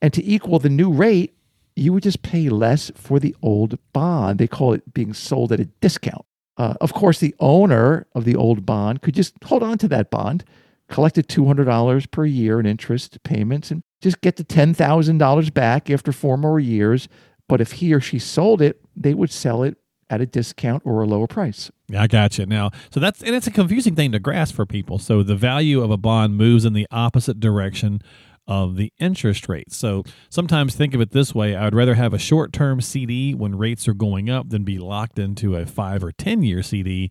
And 0.00 0.12
to 0.12 0.24
equal 0.24 0.58
the 0.58 0.68
new 0.68 0.92
rate, 0.92 1.34
you 1.76 1.92
would 1.92 2.02
just 2.02 2.22
pay 2.22 2.48
less 2.48 2.90
for 2.94 3.18
the 3.18 3.34
old 3.42 3.78
bond. 3.92 4.38
They 4.38 4.46
call 4.46 4.74
it 4.74 4.92
being 4.92 5.14
sold 5.14 5.52
at 5.52 5.60
a 5.60 5.64
discount. 5.64 6.26
Uh, 6.58 6.74
of 6.80 6.92
course, 6.92 7.18
the 7.18 7.34
owner 7.40 8.06
of 8.14 8.24
the 8.24 8.36
old 8.36 8.66
bond 8.66 9.00
could 9.00 9.14
just 9.14 9.34
hold 9.44 9.62
on 9.62 9.78
to 9.78 9.88
that 9.88 10.10
bond 10.10 10.44
collected 10.92 11.26
$200 11.26 12.10
per 12.10 12.24
year 12.26 12.60
in 12.60 12.66
interest 12.66 13.20
payments 13.24 13.70
and 13.70 13.82
just 14.02 14.20
get 14.20 14.36
the 14.36 14.44
$10,000 14.44 15.54
back 15.54 15.90
after 15.90 16.12
four 16.12 16.36
more 16.36 16.60
years. 16.60 17.08
But 17.48 17.60
if 17.60 17.72
he 17.72 17.94
or 17.94 18.00
she 18.00 18.18
sold 18.18 18.60
it, 18.60 18.80
they 18.94 19.14
would 19.14 19.30
sell 19.30 19.62
it 19.62 19.78
at 20.10 20.20
a 20.20 20.26
discount 20.26 20.82
or 20.84 21.02
a 21.02 21.06
lower 21.06 21.26
price. 21.26 21.70
Yeah, 21.88 22.02
I 22.02 22.06
got 22.06 22.36
you 22.36 22.44
now. 22.44 22.70
So 22.90 23.00
that's 23.00 23.22
and 23.22 23.34
it's 23.34 23.46
a 23.46 23.50
confusing 23.50 23.94
thing 23.94 24.12
to 24.12 24.18
grasp 24.18 24.54
for 24.54 24.66
people. 24.66 24.98
So 24.98 25.22
the 25.22 25.34
value 25.34 25.82
of 25.82 25.90
a 25.90 25.96
bond 25.96 26.36
moves 26.36 26.66
in 26.66 26.74
the 26.74 26.86
opposite 26.90 27.40
direction 27.40 28.02
of 28.46 28.76
the 28.76 28.92
interest 28.98 29.48
rate. 29.48 29.72
So 29.72 30.04
sometimes 30.28 30.74
think 30.74 30.94
of 30.94 31.00
it 31.00 31.12
this 31.12 31.34
way 31.34 31.56
I 31.56 31.64
would 31.64 31.74
rather 31.74 31.94
have 31.94 32.12
a 32.12 32.18
short 32.18 32.52
term 32.52 32.82
CD 32.82 33.34
when 33.34 33.56
rates 33.56 33.88
are 33.88 33.94
going 33.94 34.28
up 34.28 34.50
than 34.50 34.64
be 34.64 34.78
locked 34.78 35.18
into 35.18 35.56
a 35.56 35.64
five 35.64 36.04
or 36.04 36.12
10 36.12 36.42
year 36.42 36.62
CD 36.62 37.10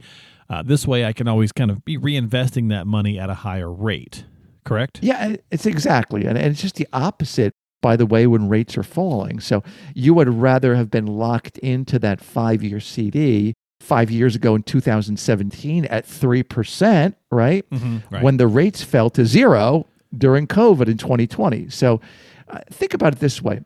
uh, 0.51 0.62
this 0.62 0.86
way, 0.86 1.05
I 1.05 1.13
can 1.13 1.29
always 1.29 1.53
kind 1.53 1.72
of 1.72 1.86
be 1.86 1.98
reinvesting 1.98 2.70
that 2.70 2.86
money 2.86 3.17
at 3.17 3.29
a 3.29 3.36
higher 3.36 3.72
rate. 3.72 4.25
Correct? 4.65 5.00
Yeah, 5.01 5.38
it's 5.50 5.65
exactly. 5.65 6.25
And 6.25 6.38
it's 6.38 6.62
just 6.62 6.75
the 6.75 6.88
opposite, 6.91 7.53
by 7.81 7.96
the 7.96 8.05
way, 8.05 8.27
when 8.27 8.50
rates 8.50 8.77
are 8.77 8.84
falling. 8.84 9.39
So 9.39 9.63
you 9.96 10.13
would 10.13 10.27
rather 10.27 10.75
have 10.75 10.91
been 10.91 11.08
locked 11.08 11.58
into 11.60 11.98
that 12.00 12.20
five 12.20 12.62
year 12.63 12.81
CD 12.81 13.53
five 13.79 14.12
years 14.12 14.36
ago 14.36 14.53
in 14.53 14.62
2017 14.62 15.86
at 15.86 16.05
3%, 16.05 17.15
right? 17.31 17.67
Mm-hmm, 17.72 17.98
right. 18.12 18.24
When 18.24 18.38
the 18.38 18.48
rates 18.48 18.84
fell 18.84 19.10
to 19.12 19.25
zero 19.25 19.88
during 20.15 20.48
COVID 20.48 20.88
in 20.88 20.98
2020. 20.98 21.70
So 21.70 22.01
uh, 22.50 22.60
think 22.70 22.93
about 22.93 23.13
it 23.13 23.20
this 23.20 23.41
way 23.41 23.62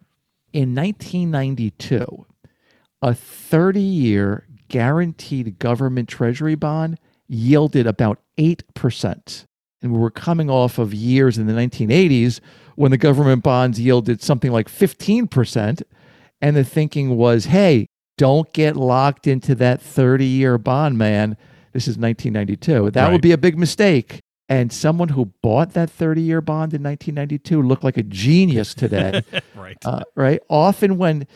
in 0.53 0.73
1992, 0.73 2.25
a 3.01 3.13
30 3.13 3.81
year 3.81 4.45
guaranteed 4.67 5.59
government 5.59 6.09
treasury 6.09 6.55
bond 6.55 6.97
yielded 7.27 7.87
about 7.87 8.19
8%. 8.37 9.45
And 9.81 9.91
we 9.91 9.99
were 9.99 10.11
coming 10.11 10.49
off 10.49 10.79
of 10.79 10.93
years 10.93 11.37
in 11.37 11.47
the 11.47 11.53
1980s 11.53 12.39
when 12.75 12.91
the 12.91 12.97
government 12.97 13.43
bonds 13.43 13.79
yielded 13.79 14.21
something 14.21 14.51
like 14.51 14.67
15%. 14.67 15.83
And 16.41 16.55
the 16.55 16.63
thinking 16.63 17.17
was, 17.17 17.45
hey, 17.45 17.87
don't 18.17 18.51
get 18.53 18.75
locked 18.75 19.27
into 19.27 19.55
that 19.55 19.81
30 19.81 20.25
year 20.25 20.57
bond, 20.57 20.97
man. 20.97 21.37
This 21.73 21.87
is 21.87 21.97
1992. 21.97 22.91
That 22.91 23.03
right. 23.03 23.11
would 23.11 23.21
be 23.21 23.31
a 23.31 23.37
big 23.37 23.57
mistake. 23.57 24.21
And 24.47 24.71
someone 24.71 25.09
who 25.09 25.33
bought 25.41 25.73
that 25.73 25.89
30 25.89 26.21
year 26.21 26.41
bond 26.41 26.73
in 26.73 26.83
1992 26.83 27.61
looked 27.61 27.83
like 27.83 27.97
a 27.97 28.03
genius 28.03 28.73
today. 28.73 29.23
right. 29.55 29.77
Uh, 29.83 30.03
right. 30.15 30.39
Often 30.49 30.97
when 30.97 31.27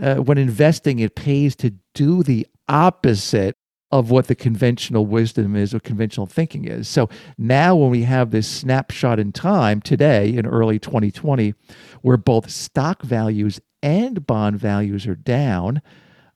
uh, 0.00 0.16
when 0.16 0.36
investing, 0.36 0.98
it 0.98 1.14
pays 1.14 1.56
to 1.56 1.70
do 1.94 2.22
the 2.22 2.46
opposite 2.68 3.56
of 3.92 4.10
what 4.10 4.26
the 4.26 4.34
conventional 4.34 5.06
wisdom 5.06 5.54
is 5.54 5.72
or 5.72 5.80
conventional 5.80 6.26
thinking 6.26 6.64
is. 6.64 6.88
So 6.88 7.08
now, 7.38 7.76
when 7.76 7.90
we 7.90 8.02
have 8.02 8.30
this 8.30 8.48
snapshot 8.48 9.18
in 9.18 9.32
time 9.32 9.80
today 9.80 10.36
in 10.36 10.46
early 10.46 10.78
2020, 10.78 11.54
where 12.02 12.16
both 12.16 12.50
stock 12.50 13.02
values 13.02 13.60
and 13.82 14.26
bond 14.26 14.58
values 14.58 15.06
are 15.06 15.14
down, 15.14 15.82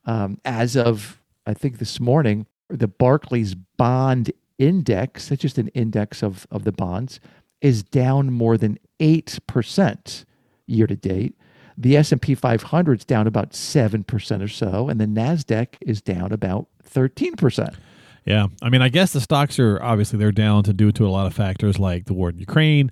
um, 0.05 0.39
as 0.45 0.77
of 0.77 1.21
I 1.47 1.55
think 1.55 1.79
this 1.79 1.99
morning, 1.99 2.47
the 2.69 2.89
Barclays 2.89 3.55
Bond 3.55 4.31
Index, 4.59 5.29
that's 5.29 5.43
just 5.43 5.59
an 5.59 5.69
index 5.69 6.23
of, 6.23 6.47
of 6.51 6.65
the 6.65 6.73
bonds, 6.73 7.19
is 7.61 7.83
down 7.83 8.33
more 8.33 8.57
than 8.57 8.79
8% 9.01 10.25
year 10.67 10.87
to 10.87 10.97
date. 10.97 11.35
The 11.81 11.97
S&P 11.97 12.35
500 12.35 12.99
is 13.01 13.05
down 13.07 13.27
about 13.27 13.53
7% 13.53 14.43
or 14.43 14.49
so 14.49 14.89
and 14.91 15.01
the 15.01 15.07
Nasdaq 15.07 15.77
is 15.81 16.03
down 16.03 16.31
about 16.31 16.69
13%. 16.87 17.75
Yeah. 18.27 18.49
I 18.61 18.69
mean, 18.69 18.83
I 18.83 18.91
guess 18.91 19.15
the 19.15 19.21
stocks 19.21 19.59
are 19.59 19.83
obviously 19.83 20.19
they're 20.19 20.31
down 20.31 20.63
to 20.65 20.75
due 20.75 20.93
to 20.93 21.07
a 21.07 21.09
lot 21.09 21.27
of 21.27 21.35
factors 21.35 21.79
like 21.79 22.05
the 22.05 22.13
war 22.13 22.29
in 22.29 22.39
Ukraine, 22.39 22.91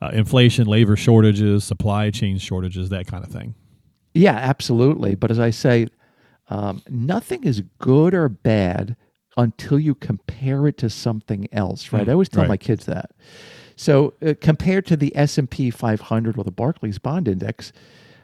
uh, 0.00 0.10
inflation, 0.14 0.66
labor 0.66 0.96
shortages, 0.96 1.64
supply 1.64 2.10
chain 2.10 2.38
shortages, 2.38 2.88
that 2.88 3.06
kind 3.06 3.22
of 3.22 3.30
thing. 3.30 3.54
Yeah, 4.14 4.36
absolutely. 4.36 5.16
But 5.16 5.30
as 5.30 5.38
I 5.38 5.50
say, 5.50 5.88
um, 6.48 6.82
nothing 6.88 7.44
is 7.44 7.62
good 7.78 8.14
or 8.14 8.30
bad 8.30 8.96
until 9.36 9.78
you 9.78 9.94
compare 9.94 10.66
it 10.66 10.78
to 10.78 10.88
something 10.88 11.46
else, 11.52 11.92
right? 11.92 12.06
Mm, 12.06 12.08
I 12.08 12.12
always 12.12 12.30
tell 12.30 12.42
right. 12.42 12.48
my 12.48 12.56
kids 12.56 12.86
that. 12.86 13.10
So 13.76 14.14
uh, 14.26 14.34
compared 14.40 14.86
to 14.86 14.96
the 14.96 15.14
S&P 15.14 15.70
500 15.70 16.36
or 16.36 16.44
the 16.44 16.50
Barclays 16.50 16.98
Bond 16.98 17.28
Index, 17.28 17.72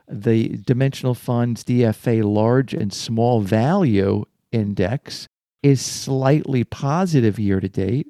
the 0.08 0.48
Dimensional 0.58 1.14
Funds 1.14 1.64
DFA 1.64 2.22
Large 2.24 2.74
and 2.74 2.92
Small 2.92 3.40
Value 3.40 4.24
Index 4.52 5.28
is 5.62 5.80
slightly 5.80 6.64
positive 6.64 7.38
year 7.38 7.60
to 7.60 7.68
date, 7.68 8.06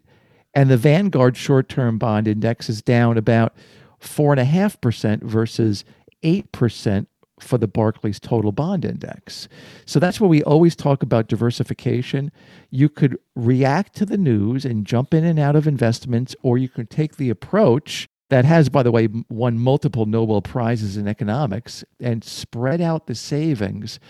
and 0.55 0.71
the 0.71 0.77
Vanguard 0.77 1.37
Short 1.37 1.69
Term 1.69 1.99
Bond 1.99 2.29
Index 2.29 2.69
is 2.69 2.83
down 2.83 3.17
about 3.17 3.55
four 3.99 4.33
and 4.33 4.41
a 4.41 4.45
half 4.45 4.81
percent 4.81 5.23
versus 5.23 5.85
eight 6.23 6.53
percent 6.53 7.09
for 7.41 7.59
the 7.59 7.69
Barclays 7.69 8.19
Total 8.19 8.53
Bond 8.53 8.85
Index. 8.85 9.49
So 9.85 9.99
that's 9.99 10.21
where 10.21 10.29
we 10.29 10.43
always 10.43 10.75
talk 10.75 11.03
about 11.03 11.29
diversification. 11.29 12.33
You 12.71 12.89
could 12.89 13.19
react 13.35 13.95
to 13.97 14.07
the 14.07 14.17
news 14.17 14.65
and 14.65 14.87
jump 14.87 15.13
in 15.13 15.25
and 15.25 15.39
out 15.39 15.57
of 15.57 15.67
investments, 15.67 16.35
or 16.43 16.57
you 16.57 16.69
can 16.69 16.87
take 16.87 17.17
the 17.17 17.31
approach 17.31 18.09
that 18.29 18.45
has, 18.45 18.69
by 18.69 18.83
the 18.83 18.91
way, 18.91 19.09
won 19.29 19.59
multiple 19.59 20.07
Nobel 20.07 20.43
Prizes 20.43 20.97
in 20.97 21.07
economics 21.07 21.85
and 22.01 22.25
spread 22.25 22.81
out 22.81 23.07
the 23.07 23.15
savings 23.15 24.01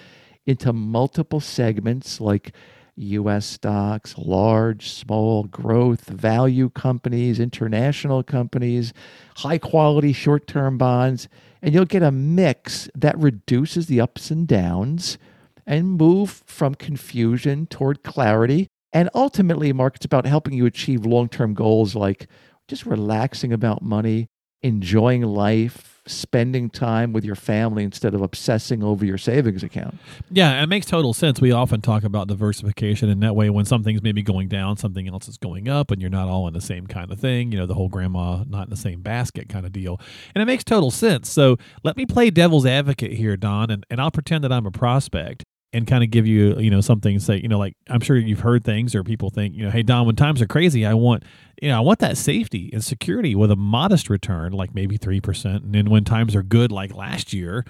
into 0.46 0.72
multiple 0.72 1.40
segments 1.40 2.20
like 2.20 2.54
US 2.96 3.44
stocks, 3.44 4.16
large, 4.16 4.88
small, 4.90 5.44
growth, 5.44 6.08
value 6.08 6.70
companies, 6.70 7.38
international 7.38 8.22
companies, 8.22 8.94
high 9.38 9.58
quality 9.58 10.12
short 10.12 10.46
term 10.46 10.78
bonds 10.78 11.28
and 11.62 11.74
you'll 11.74 11.84
get 11.84 12.02
a 12.02 12.12
mix 12.12 12.88
that 12.94 13.18
reduces 13.18 13.86
the 13.86 14.00
ups 14.00 14.30
and 14.30 14.46
downs 14.46 15.18
and 15.66 15.98
move 15.98 16.44
from 16.46 16.76
confusion 16.76 17.66
toward 17.66 18.04
clarity. 18.04 18.68
And 18.92 19.10
ultimately, 19.14 19.72
Mark, 19.72 19.96
it's 19.96 20.06
about 20.06 20.26
helping 20.26 20.54
you 20.54 20.64
achieve 20.66 21.04
long 21.04 21.28
term 21.28 21.54
goals 21.54 21.96
like 21.96 22.28
just 22.68 22.86
relaxing 22.86 23.52
about 23.52 23.82
money, 23.82 24.28
enjoying 24.62 25.22
life, 25.22 26.02
spending 26.06 26.70
time 26.70 27.12
with 27.12 27.24
your 27.24 27.34
family 27.34 27.84
instead 27.84 28.14
of 28.14 28.22
obsessing 28.22 28.82
over 28.82 29.04
your 29.04 29.18
savings 29.18 29.62
account. 29.62 29.98
Yeah, 30.30 30.62
it 30.62 30.68
makes 30.68 30.86
total 30.86 31.12
sense. 31.12 31.40
We 31.40 31.52
often 31.52 31.80
talk 31.80 32.04
about 32.04 32.28
diversification, 32.28 33.08
and 33.08 33.22
that 33.22 33.34
way, 33.34 33.50
when 33.50 33.64
something's 33.64 34.02
maybe 34.02 34.22
going 34.22 34.48
down, 34.48 34.76
something 34.76 35.08
else 35.08 35.28
is 35.28 35.36
going 35.36 35.68
up, 35.68 35.90
and 35.90 36.00
you're 36.00 36.10
not 36.10 36.28
all 36.28 36.46
in 36.48 36.54
the 36.54 36.60
same 36.60 36.86
kind 36.86 37.10
of 37.10 37.18
thing. 37.18 37.52
You 37.52 37.58
know, 37.58 37.66
the 37.66 37.74
whole 37.74 37.88
grandma 37.88 38.44
not 38.48 38.64
in 38.64 38.70
the 38.70 38.76
same 38.76 39.02
basket 39.02 39.48
kind 39.48 39.66
of 39.66 39.72
deal. 39.72 40.00
And 40.34 40.42
it 40.42 40.46
makes 40.46 40.64
total 40.64 40.90
sense. 40.90 41.30
So 41.30 41.56
let 41.82 41.96
me 41.96 42.06
play 42.06 42.30
devil's 42.30 42.66
advocate 42.66 43.12
here, 43.12 43.36
Don, 43.36 43.70
and, 43.70 43.84
and 43.90 44.00
I'll 44.00 44.10
pretend 44.10 44.44
that 44.44 44.52
I'm 44.52 44.66
a 44.66 44.70
prospect 44.70 45.44
and 45.72 45.86
kind 45.86 46.02
of 46.02 46.10
give 46.10 46.26
you 46.26 46.58
you 46.58 46.70
know 46.70 46.80
something 46.80 47.18
say 47.18 47.36
you 47.36 47.48
know 47.48 47.58
like 47.58 47.76
i'm 47.88 48.00
sure 48.00 48.16
you've 48.16 48.40
heard 48.40 48.64
things 48.64 48.94
or 48.94 49.02
people 49.02 49.30
think 49.30 49.54
you 49.54 49.64
know 49.64 49.70
hey 49.70 49.82
don 49.82 50.06
when 50.06 50.16
times 50.16 50.40
are 50.40 50.46
crazy 50.46 50.86
i 50.86 50.94
want 50.94 51.22
you 51.60 51.68
know 51.68 51.76
i 51.76 51.80
want 51.80 51.98
that 51.98 52.16
safety 52.16 52.70
and 52.72 52.82
security 52.84 53.34
with 53.34 53.50
a 53.50 53.56
modest 53.56 54.08
return 54.08 54.52
like 54.52 54.74
maybe 54.74 54.98
3% 54.98 55.44
and 55.56 55.74
then 55.74 55.90
when 55.90 56.04
times 56.04 56.34
are 56.34 56.42
good 56.42 56.70
like 56.72 56.94
last 56.94 57.32
year 57.32 57.64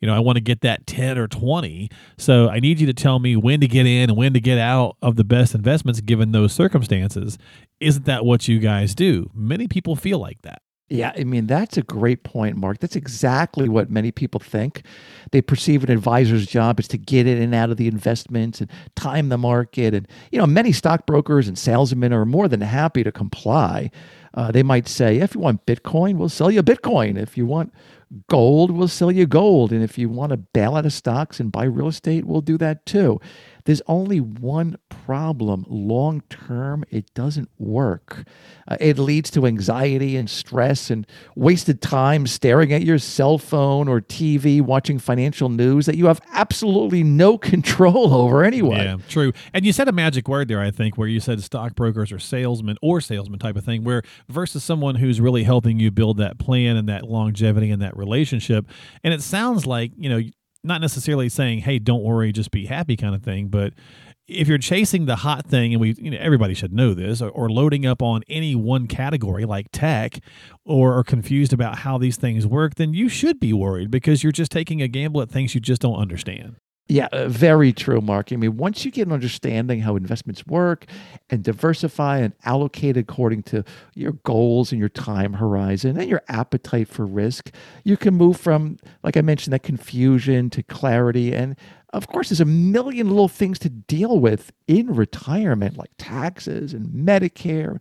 you 0.00 0.08
know 0.08 0.14
i 0.14 0.18
want 0.18 0.36
to 0.36 0.40
get 0.40 0.62
that 0.62 0.86
10 0.86 1.18
or 1.18 1.28
20 1.28 1.88
so 2.16 2.48
i 2.48 2.58
need 2.58 2.80
you 2.80 2.86
to 2.86 2.94
tell 2.94 3.18
me 3.18 3.36
when 3.36 3.60
to 3.60 3.68
get 3.68 3.86
in 3.86 4.10
and 4.10 4.16
when 4.16 4.32
to 4.32 4.40
get 4.40 4.58
out 4.58 4.96
of 5.02 5.16
the 5.16 5.24
best 5.24 5.54
investments 5.54 6.00
given 6.00 6.32
those 6.32 6.52
circumstances. 6.52 7.38
Isn't 7.80 8.06
that 8.06 8.24
what 8.24 8.48
you 8.48 8.58
guys 8.58 8.94
do? 8.94 9.30
Many 9.34 9.66
people 9.68 9.96
feel 9.96 10.18
like 10.18 10.40
that 10.42 10.62
yeah, 10.92 11.12
I 11.16 11.24
mean, 11.24 11.46
that's 11.46 11.78
a 11.78 11.82
great 11.82 12.22
point, 12.22 12.58
Mark. 12.58 12.80
That's 12.80 12.96
exactly 12.96 13.66
what 13.66 13.90
many 13.90 14.12
people 14.12 14.38
think. 14.38 14.82
They 15.30 15.40
perceive 15.40 15.82
an 15.82 15.90
advisor's 15.90 16.46
job 16.46 16.78
is 16.78 16.86
to 16.88 16.98
get 16.98 17.26
in 17.26 17.40
and 17.40 17.54
out 17.54 17.70
of 17.70 17.78
the 17.78 17.88
investments 17.88 18.60
and 18.60 18.70
time 18.94 19.30
the 19.30 19.38
market. 19.38 19.94
And, 19.94 20.06
you 20.30 20.38
know, 20.38 20.46
many 20.46 20.70
stockbrokers 20.70 21.48
and 21.48 21.56
salesmen 21.56 22.12
are 22.12 22.26
more 22.26 22.46
than 22.46 22.60
happy 22.60 23.02
to 23.04 23.10
comply. 23.10 23.90
Uh, 24.34 24.50
they 24.50 24.62
might 24.62 24.86
say, 24.86 25.16
if 25.16 25.34
you 25.34 25.40
want 25.40 25.64
Bitcoin, 25.64 26.16
we'll 26.16 26.28
sell 26.28 26.50
you 26.50 26.62
Bitcoin. 26.62 27.16
If 27.16 27.38
you 27.38 27.46
want 27.46 27.72
gold, 28.28 28.70
we'll 28.70 28.88
sell 28.88 29.10
you 29.10 29.26
gold. 29.26 29.72
And 29.72 29.82
if 29.82 29.96
you 29.96 30.10
want 30.10 30.30
to 30.30 30.36
bail 30.36 30.76
out 30.76 30.84
of 30.84 30.92
stocks 30.92 31.40
and 31.40 31.50
buy 31.50 31.64
real 31.64 31.88
estate, 31.88 32.26
we'll 32.26 32.42
do 32.42 32.58
that 32.58 32.84
too. 32.84 33.18
There's 33.64 33.82
only 33.86 34.20
one 34.20 34.76
problem 34.88 35.64
long 35.68 36.22
term, 36.28 36.84
it 36.90 37.12
doesn't 37.14 37.50
work. 37.58 38.24
Uh, 38.68 38.76
it 38.80 38.98
leads 38.98 39.30
to 39.32 39.46
anxiety 39.46 40.16
and 40.16 40.28
stress 40.28 40.90
and 40.90 41.06
wasted 41.36 41.80
time 41.80 42.26
staring 42.26 42.72
at 42.72 42.82
your 42.82 42.98
cell 42.98 43.38
phone 43.38 43.88
or 43.88 44.00
TV, 44.00 44.60
watching 44.60 44.98
financial 44.98 45.48
news 45.48 45.86
that 45.86 45.96
you 45.96 46.06
have 46.06 46.20
absolutely 46.32 47.02
no 47.02 47.38
control 47.52 48.14
over 48.14 48.44
anyway. 48.44 48.84
Yeah, 48.84 48.96
true. 49.08 49.32
And 49.52 49.64
you 49.64 49.72
said 49.72 49.88
a 49.88 49.92
magic 49.92 50.28
word 50.28 50.48
there, 50.48 50.60
I 50.60 50.70
think, 50.70 50.96
where 50.96 51.08
you 51.08 51.20
said 51.20 51.42
stockbrokers 51.42 52.12
or 52.12 52.18
salesmen 52.18 52.76
or 52.82 53.00
salesman 53.00 53.38
type 53.38 53.56
of 53.56 53.64
thing, 53.64 53.84
where 53.84 54.02
versus 54.28 54.64
someone 54.64 54.96
who's 54.96 55.20
really 55.20 55.44
helping 55.44 55.78
you 55.78 55.90
build 55.90 56.18
that 56.18 56.38
plan 56.38 56.76
and 56.76 56.88
that 56.88 57.04
longevity 57.04 57.70
and 57.70 57.82
that 57.82 57.96
relationship. 57.96 58.66
And 59.02 59.12
it 59.14 59.22
sounds 59.22 59.66
like, 59.66 59.92
you 59.96 60.08
know, 60.08 60.20
not 60.64 60.80
necessarily 60.80 61.28
saying, 61.28 61.60
"Hey, 61.60 61.78
don't 61.78 62.02
worry, 62.02 62.32
just 62.32 62.50
be 62.50 62.66
happy," 62.66 62.96
kind 62.96 63.14
of 63.14 63.22
thing, 63.22 63.48
but 63.48 63.74
if 64.28 64.48
you're 64.48 64.58
chasing 64.58 65.06
the 65.06 65.16
hot 65.16 65.46
thing, 65.46 65.74
and 65.74 65.80
we, 65.80 65.94
you 65.98 66.10
know, 66.10 66.18
everybody 66.20 66.54
should 66.54 66.72
know 66.72 66.94
this, 66.94 67.20
or, 67.20 67.30
or 67.30 67.50
loading 67.50 67.84
up 67.84 68.02
on 68.02 68.22
any 68.28 68.54
one 68.54 68.86
category 68.86 69.44
like 69.44 69.66
tech, 69.72 70.20
or 70.64 70.96
are 70.96 71.04
confused 71.04 71.52
about 71.52 71.78
how 71.78 71.98
these 71.98 72.16
things 72.16 72.46
work, 72.46 72.76
then 72.76 72.94
you 72.94 73.08
should 73.08 73.40
be 73.40 73.52
worried 73.52 73.90
because 73.90 74.22
you're 74.22 74.32
just 74.32 74.52
taking 74.52 74.80
a 74.80 74.88
gamble 74.88 75.20
at 75.20 75.30
things 75.30 75.54
you 75.54 75.60
just 75.60 75.82
don't 75.82 75.98
understand. 75.98 76.56
Yeah, 76.92 77.08
uh, 77.10 77.26
very 77.26 77.72
true, 77.72 78.02
Mark. 78.02 78.34
I 78.34 78.36
mean, 78.36 78.58
once 78.58 78.84
you 78.84 78.90
get 78.90 79.06
an 79.06 79.14
understanding 79.14 79.80
how 79.80 79.96
investments 79.96 80.46
work 80.46 80.84
and 81.30 81.42
diversify 81.42 82.18
and 82.18 82.34
allocate 82.44 82.98
according 82.98 83.44
to 83.44 83.64
your 83.94 84.12
goals 84.24 84.72
and 84.72 84.78
your 84.78 84.90
time 84.90 85.32
horizon 85.32 85.98
and 85.98 86.06
your 86.06 86.20
appetite 86.28 86.88
for 86.88 87.06
risk, 87.06 87.50
you 87.84 87.96
can 87.96 88.12
move 88.12 88.36
from, 88.36 88.76
like 89.02 89.16
I 89.16 89.22
mentioned, 89.22 89.54
that 89.54 89.62
confusion 89.62 90.50
to 90.50 90.62
clarity. 90.62 91.34
And 91.34 91.56
of 91.94 92.08
course, 92.08 92.28
there's 92.28 92.42
a 92.42 92.44
million 92.44 93.08
little 93.08 93.26
things 93.28 93.58
to 93.60 93.70
deal 93.70 94.18
with 94.18 94.52
in 94.66 94.94
retirement, 94.94 95.78
like 95.78 95.92
taxes 95.96 96.74
and 96.74 96.88
Medicare, 96.90 97.80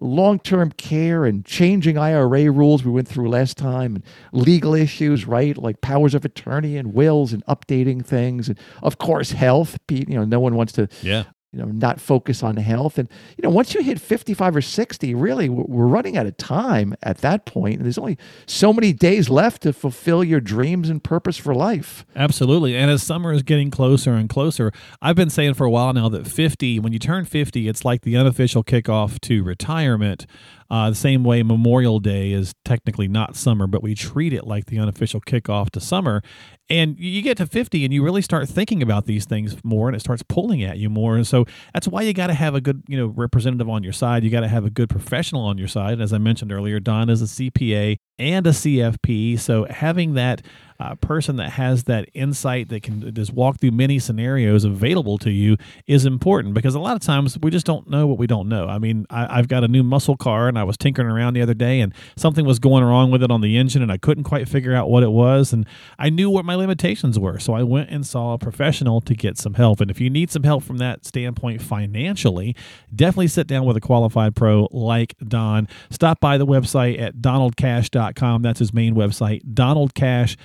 long 0.00 0.38
term 0.38 0.72
care 0.72 1.24
and 1.24 1.44
changing 1.44 1.98
IRA 1.98 2.50
rules 2.50 2.84
we 2.84 2.90
went 2.90 3.08
through 3.08 3.28
last 3.28 3.56
time, 3.56 3.96
and 3.96 4.04
legal 4.32 4.74
issues, 4.74 5.26
right? 5.26 5.56
Like 5.56 5.80
powers 5.80 6.14
of 6.14 6.24
attorney 6.24 6.76
and 6.76 6.92
wills 6.92 7.32
and 7.32 7.44
updating 7.46 8.04
things. 8.04 8.48
And 8.48 8.58
of 8.82 8.98
course, 8.98 9.32
health. 9.32 9.78
You 9.88 10.04
know, 10.06 10.24
no 10.24 10.40
one 10.40 10.54
wants 10.54 10.72
to 10.74 10.88
yeah 11.02 11.24
you 11.52 11.58
know 11.58 11.66
not 11.66 12.00
focus 12.00 12.42
on 12.42 12.56
health. 12.56 12.98
And 12.98 13.08
you 13.36 13.42
know 13.42 13.50
once 13.50 13.74
you 13.74 13.82
hit 13.82 14.00
55 14.00 14.56
or 14.56 14.60
60 14.60 15.14
really 15.14 15.48
we're 15.48 15.86
running 15.86 16.16
out 16.16 16.26
of 16.26 16.36
time 16.36 16.94
at 17.02 17.18
that 17.18 17.46
point. 17.46 17.76
and 17.76 17.84
there's 17.84 17.98
only 17.98 18.18
so 18.46 18.72
many 18.72 18.92
days 18.92 19.28
left 19.28 19.62
to 19.62 19.72
fulfill 19.72 20.22
your 20.22 20.40
dreams 20.40 20.90
and 20.90 21.02
purpose 21.02 21.36
for 21.36 21.54
life. 21.54 22.04
Absolutely. 22.14 22.76
And 22.76 22.90
as 22.90 23.02
summer 23.02 23.32
is 23.32 23.42
getting 23.42 23.70
closer 23.70 24.12
and 24.14 24.28
closer 24.28 24.72
i've 25.00 25.16
been 25.16 25.30
saying 25.30 25.54
for 25.54 25.64
a 25.64 25.70
while 25.70 25.92
now 25.92 26.08
that 26.08 26.26
50 26.26 26.80
when 26.80 26.92
you 26.92 26.98
turn 26.98 27.24
50 27.24 27.68
it's 27.68 27.84
like 27.84 28.02
the 28.02 28.16
unofficial 28.16 28.64
kickoff 28.64 29.20
to 29.20 29.42
retirement 29.42 30.26
uh, 30.70 30.90
the 30.90 30.96
same 30.96 31.24
way 31.24 31.42
Memorial 31.42 32.00
Day 32.00 32.32
is 32.32 32.52
technically 32.64 33.08
not 33.08 33.36
summer, 33.36 33.66
but 33.66 33.82
we 33.82 33.94
treat 33.94 34.32
it 34.32 34.46
like 34.46 34.66
the 34.66 34.78
unofficial 34.78 35.20
kickoff 35.20 35.70
to 35.70 35.80
summer. 35.80 36.22
And 36.68 36.98
you 36.98 37.22
get 37.22 37.36
to 37.36 37.46
50 37.46 37.84
and 37.84 37.94
you 37.94 38.02
really 38.02 38.22
start 38.22 38.48
thinking 38.48 38.82
about 38.82 39.06
these 39.06 39.24
things 39.24 39.56
more 39.62 39.88
and 39.88 39.94
it 39.94 40.00
starts 40.00 40.24
pulling 40.28 40.64
at 40.64 40.78
you 40.78 40.90
more. 40.90 41.14
And 41.14 41.26
so 41.26 41.44
that's 41.72 41.86
why 41.86 42.02
you 42.02 42.12
got 42.12 42.26
to 42.26 42.34
have 42.34 42.54
a 42.54 42.60
good, 42.60 42.82
you 42.88 42.96
know, 42.96 43.06
representative 43.06 43.68
on 43.68 43.84
your 43.84 43.92
side. 43.92 44.24
You 44.24 44.30
got 44.30 44.40
to 44.40 44.48
have 44.48 44.64
a 44.64 44.70
good 44.70 44.88
professional 44.88 45.44
on 45.44 45.58
your 45.58 45.68
side. 45.68 46.00
As 46.00 46.12
I 46.12 46.18
mentioned 46.18 46.52
earlier, 46.52 46.80
Don 46.80 47.08
is 47.08 47.22
a 47.22 47.26
CPA 47.26 47.98
and 48.18 48.46
a 48.46 48.50
CFP. 48.50 49.38
So 49.38 49.64
having 49.64 50.14
that 50.14 50.42
uh, 50.78 50.94
person 50.96 51.36
that 51.36 51.50
has 51.52 51.84
that 51.84 52.08
insight 52.14 52.68
that 52.68 52.82
can 52.82 53.14
just 53.14 53.32
walk 53.32 53.58
through 53.60 53.70
many 53.70 53.98
scenarios 53.98 54.64
available 54.64 55.18
to 55.18 55.30
you 55.30 55.56
is 55.86 56.04
important 56.04 56.54
because 56.54 56.74
a 56.74 56.78
lot 56.78 56.94
of 56.94 57.02
times 57.02 57.38
we 57.40 57.50
just 57.50 57.66
don't 57.66 57.88
know 57.88 58.06
what 58.06 58.18
we 58.18 58.26
don't 58.26 58.48
know. 58.48 58.66
I 58.66 58.78
mean, 58.78 59.06
I, 59.08 59.36
have 59.36 59.48
got 59.48 59.64
a 59.64 59.68
new 59.68 59.82
muscle 59.82 60.16
car 60.16 60.48
and 60.48 60.58
I 60.58 60.64
was 60.64 60.76
tinkering 60.76 61.08
around 61.08 61.34
the 61.34 61.42
other 61.42 61.54
day 61.54 61.80
and 61.80 61.94
something 62.16 62.44
was 62.44 62.58
going 62.58 62.84
wrong 62.84 63.10
with 63.10 63.22
it 63.22 63.30
on 63.30 63.40
the 63.40 63.56
engine 63.56 63.82
and 63.82 63.90
I 63.90 63.96
couldn't 63.96 64.24
quite 64.24 64.48
figure 64.48 64.74
out 64.74 64.90
what 64.90 65.02
it 65.02 65.10
was. 65.10 65.52
And 65.52 65.66
I 65.98 66.10
knew 66.10 66.28
what 66.28 66.44
my 66.44 66.54
limitations 66.54 67.18
were. 67.18 67.38
So 67.38 67.54
I 67.54 67.62
went 67.62 67.90
and 67.90 68.06
saw 68.06 68.34
a 68.34 68.38
professional 68.38 69.00
to 69.02 69.14
get 69.14 69.38
some 69.38 69.54
help. 69.54 69.80
And 69.80 69.90
if 69.90 70.00
you 70.00 70.10
need 70.10 70.30
some 70.30 70.42
help 70.42 70.62
from 70.62 70.76
that 70.78 71.06
standpoint 71.06 71.62
financially, 71.62 72.54
definitely 72.94 73.28
sit 73.28 73.46
down 73.46 73.64
with 73.64 73.76
a 73.76 73.80
qualified 73.80 74.36
pro 74.36 74.68
like 74.70 75.14
Don. 75.26 75.68
Stop 75.90 76.20
by 76.20 76.36
the 76.36 76.46
website 76.46 77.00
at 77.00 77.16
donaldcash.com. 77.16 78.05
That's 78.14 78.58
his 78.58 78.72
main 78.72 78.94
website, 78.94 79.44
donaldcash.com 79.54 80.36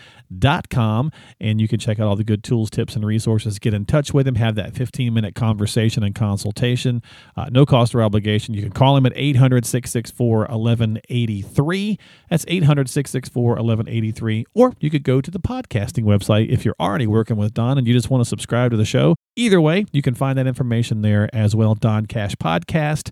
com, 0.70 1.12
and 1.40 1.62
you 1.62 1.68
can 1.68 1.80
check 1.80 2.00
out 2.00 2.08
all 2.08 2.16
the 2.16 2.24
good 2.24 2.44
tools, 2.44 2.70
tips, 2.70 2.96
and 2.96 3.06
resources. 3.06 3.60
Get 3.60 3.74
in 3.74 3.86
touch 3.86 4.14
with 4.14 4.28
him, 4.28 4.36
have 4.36 4.56
that 4.56 4.74
15 4.74 5.14
minute 5.14 5.36
conversation 5.36 6.04
and 6.04 6.16
consultation. 6.16 7.02
Uh, 7.36 7.50
no 7.52 7.66
cost 7.66 7.94
or 7.94 8.02
obligation. 8.02 8.54
You 8.54 8.62
can 8.62 8.72
call 8.72 8.98
him 8.98 9.06
at 9.06 9.14
800 9.16 9.66
664 9.66 10.40
1183. 10.40 12.00
That's 12.30 12.46
800 12.48 12.90
664 12.90 13.44
1183. 13.44 14.46
Or 14.54 14.74
you 14.80 14.90
could 14.90 15.04
go 15.04 15.22
to 15.22 15.32
the 15.32 15.40
podcasting 15.40 16.04
website 16.04 16.50
if 16.50 16.66
you're 16.66 16.76
already 16.80 17.08
working 17.08 17.38
with 17.38 17.54
Don 17.54 17.78
and 17.78 17.88
you 17.88 17.94
just 17.94 18.10
want 18.10 18.22
to 18.24 18.30
subscribe 18.30 18.72
to 18.72 18.78
the 18.78 18.86
show. 18.86 19.16
Either 19.36 19.62
way, 19.62 19.86
you 19.92 20.02
can 20.02 20.14
find 20.14 20.38
that 20.38 20.48
information 20.48 21.02
there 21.02 21.30
as 21.34 21.56
well. 21.56 21.76
Don 21.76 22.06
Cash 22.06 22.36
Podcast 22.36 23.12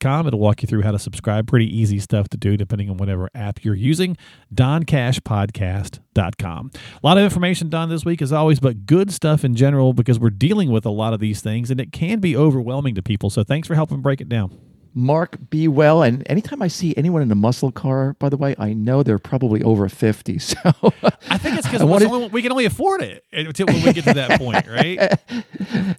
com. 0.00 0.26
It'll 0.26 0.38
walk 0.38 0.62
you 0.62 0.66
through 0.66 0.82
how 0.82 0.92
to 0.92 0.98
subscribe. 0.98 1.46
Pretty 1.46 1.66
easy 1.66 1.98
stuff 1.98 2.28
to 2.28 2.36
do 2.36 2.56
depending 2.56 2.90
on 2.90 2.96
whatever 2.96 3.30
app 3.34 3.64
you're 3.64 3.74
using. 3.74 4.16
DonCashPodcast.com. 4.54 6.70
A 6.74 7.06
lot 7.06 7.18
of 7.18 7.24
information 7.24 7.68
Don 7.68 7.88
this 7.88 8.04
week 8.04 8.22
as 8.22 8.32
always, 8.32 8.60
but 8.60 8.86
good 8.86 9.12
stuff 9.12 9.44
in 9.44 9.54
general 9.54 9.92
because 9.92 10.18
we're 10.18 10.30
dealing 10.30 10.70
with 10.70 10.86
a 10.86 10.90
lot 10.90 11.12
of 11.12 11.20
these 11.20 11.40
things 11.40 11.70
and 11.70 11.80
it 11.80 11.92
can 11.92 12.20
be 12.20 12.36
overwhelming 12.36 12.94
to 12.94 13.02
people. 13.02 13.30
So 13.30 13.44
thanks 13.44 13.68
for 13.68 13.74
helping 13.74 14.00
break 14.00 14.20
it 14.20 14.28
down. 14.28 14.58
Mark, 14.94 15.36
be 15.50 15.66
well. 15.66 16.02
And 16.02 16.22
anytime 16.30 16.62
I 16.62 16.68
see 16.68 16.94
anyone 16.96 17.20
in 17.20 17.30
a 17.32 17.34
muscle 17.34 17.72
car, 17.72 18.14
by 18.20 18.28
the 18.28 18.36
way, 18.36 18.54
I 18.58 18.72
know 18.72 19.02
they're 19.02 19.18
probably 19.18 19.62
over 19.62 19.88
50. 19.88 20.38
So 20.44 20.92
I 21.30 21.38
think 21.38 21.58
it's 21.58 21.66
because 21.66 21.82
wanted... 21.84 22.32
we 22.32 22.42
can 22.42 22.52
only 22.52 22.64
afford 22.64 23.02
it 23.02 23.24
until 23.32 23.66
we 23.66 23.92
get 23.92 24.04
to 24.04 24.14
that 24.14 24.38
point, 24.38 24.66
right? 24.68 25.18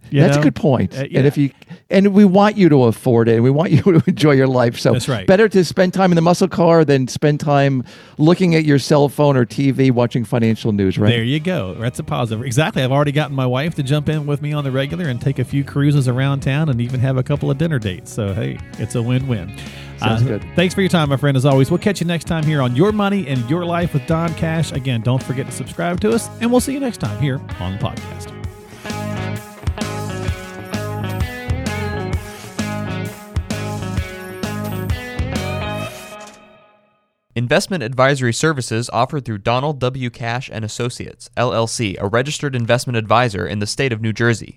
You 0.10 0.22
That's 0.22 0.36
know? 0.36 0.42
a 0.42 0.44
good 0.44 0.56
point. 0.56 0.98
Uh, 0.98 1.06
yeah. 1.10 1.20
And 1.20 1.28
if 1.28 1.38
you 1.38 1.52
and 1.90 2.14
we 2.14 2.26
want 2.26 2.58
you 2.58 2.70
to 2.70 2.84
afford 2.84 3.28
it 3.28 3.36
and 3.36 3.44
we 3.44 3.50
want 3.50 3.72
you 3.72 3.82
to 3.82 4.04
enjoy 4.08 4.32
your 4.32 4.48
life. 4.48 4.80
So 4.80 4.94
That's 4.94 5.10
right. 5.10 5.28
better 5.28 5.50
to 5.50 5.66
spend 5.66 5.94
time 5.94 6.12
in 6.12 6.16
the 6.16 6.22
muscle 6.22 6.48
car 6.48 6.86
than 6.86 7.08
spend 7.08 7.40
time 7.40 7.84
looking 8.18 8.56
at 8.56 8.66
your 8.66 8.80
cell 8.80 9.10
phone 9.10 9.36
or 9.36 9.46
TV 9.46 9.92
watching 9.92 10.24
financial 10.26 10.72
news, 10.72 10.98
right? 10.98 11.10
There 11.10 11.24
you 11.24 11.40
go. 11.40 11.74
That's 11.76 12.00
a 12.00 12.04
positive. 12.04 12.46
Exactly. 12.46 12.84
I've 12.84 12.92
already 12.92 13.12
gotten 13.12 13.36
my 13.36 13.46
wife 13.46 13.76
to 13.76 13.84
jump 13.84 14.10
in 14.10 14.26
with 14.26 14.42
me 14.42 14.54
on 14.54 14.64
the 14.64 14.72
regular 14.72 15.08
and 15.08 15.20
take 15.20 15.40
a 15.40 15.46
few 15.46 15.64
cruises 15.64 16.08
around 16.08 16.42
town 16.42 16.70
and 16.70 16.80
even 16.80 17.00
have 17.00 17.18
a 17.18 17.24
couple 17.24 17.52
of 17.52 17.58
dinner 17.58 17.80
dates. 17.80 18.12
So 18.12 18.34
hey, 18.34 18.58
it's 18.86 18.96
a 18.96 19.02
win-win. 19.02 19.52
Sounds 19.98 20.22
uh, 20.22 20.26
good. 20.26 20.46
Thanks 20.56 20.74
for 20.76 20.82
your 20.82 20.90
time, 20.90 21.10
my 21.10 21.18
friend. 21.18 21.36
As 21.36 21.46
always, 21.46 21.72
we'll 21.72 21.80
catch 21.80 22.00
you 22.00 22.06
next 22.06 22.26
time 22.26 22.44
here 22.44 22.62
on 22.62 22.76
Your 22.76 22.92
Money 22.92 23.28
and 23.28 23.50
Your 23.50 23.66
Life 23.66 23.94
with 23.94 24.06
Don 24.06 24.34
Cash. 24.36 24.72
Again, 24.72 25.02
don't 25.02 25.24
forget 25.24 25.46
to 25.48 25.52
subscribe 25.52 26.00
to 26.02 26.12
us, 26.12 26.30
and 26.40 26.52
we'll 26.52 26.62
see 26.62 26.74
you 26.74 26.80
next 26.80 26.98
time 26.98 27.20
here 27.20 27.42
on 27.60 27.74
the 27.74 27.80
podcast. 27.80 28.32
Investment 37.38 37.84
advisory 37.84 38.32
services 38.32 38.90
offered 38.92 39.26
through 39.26 39.40
Donald 39.40 39.80
W. 39.80 40.10
Cash 40.10 40.50
and 40.54 40.64
Associates, 40.64 41.30
LLC, 41.36 41.98
a 42.00 42.08
registered 42.08 42.56
investment 42.56 42.96
advisor 42.96 43.46
in 43.46 43.60
the 43.60 43.68
state 43.68 43.92
of 43.92 44.02
New 44.02 44.14
Jersey. 44.14 44.54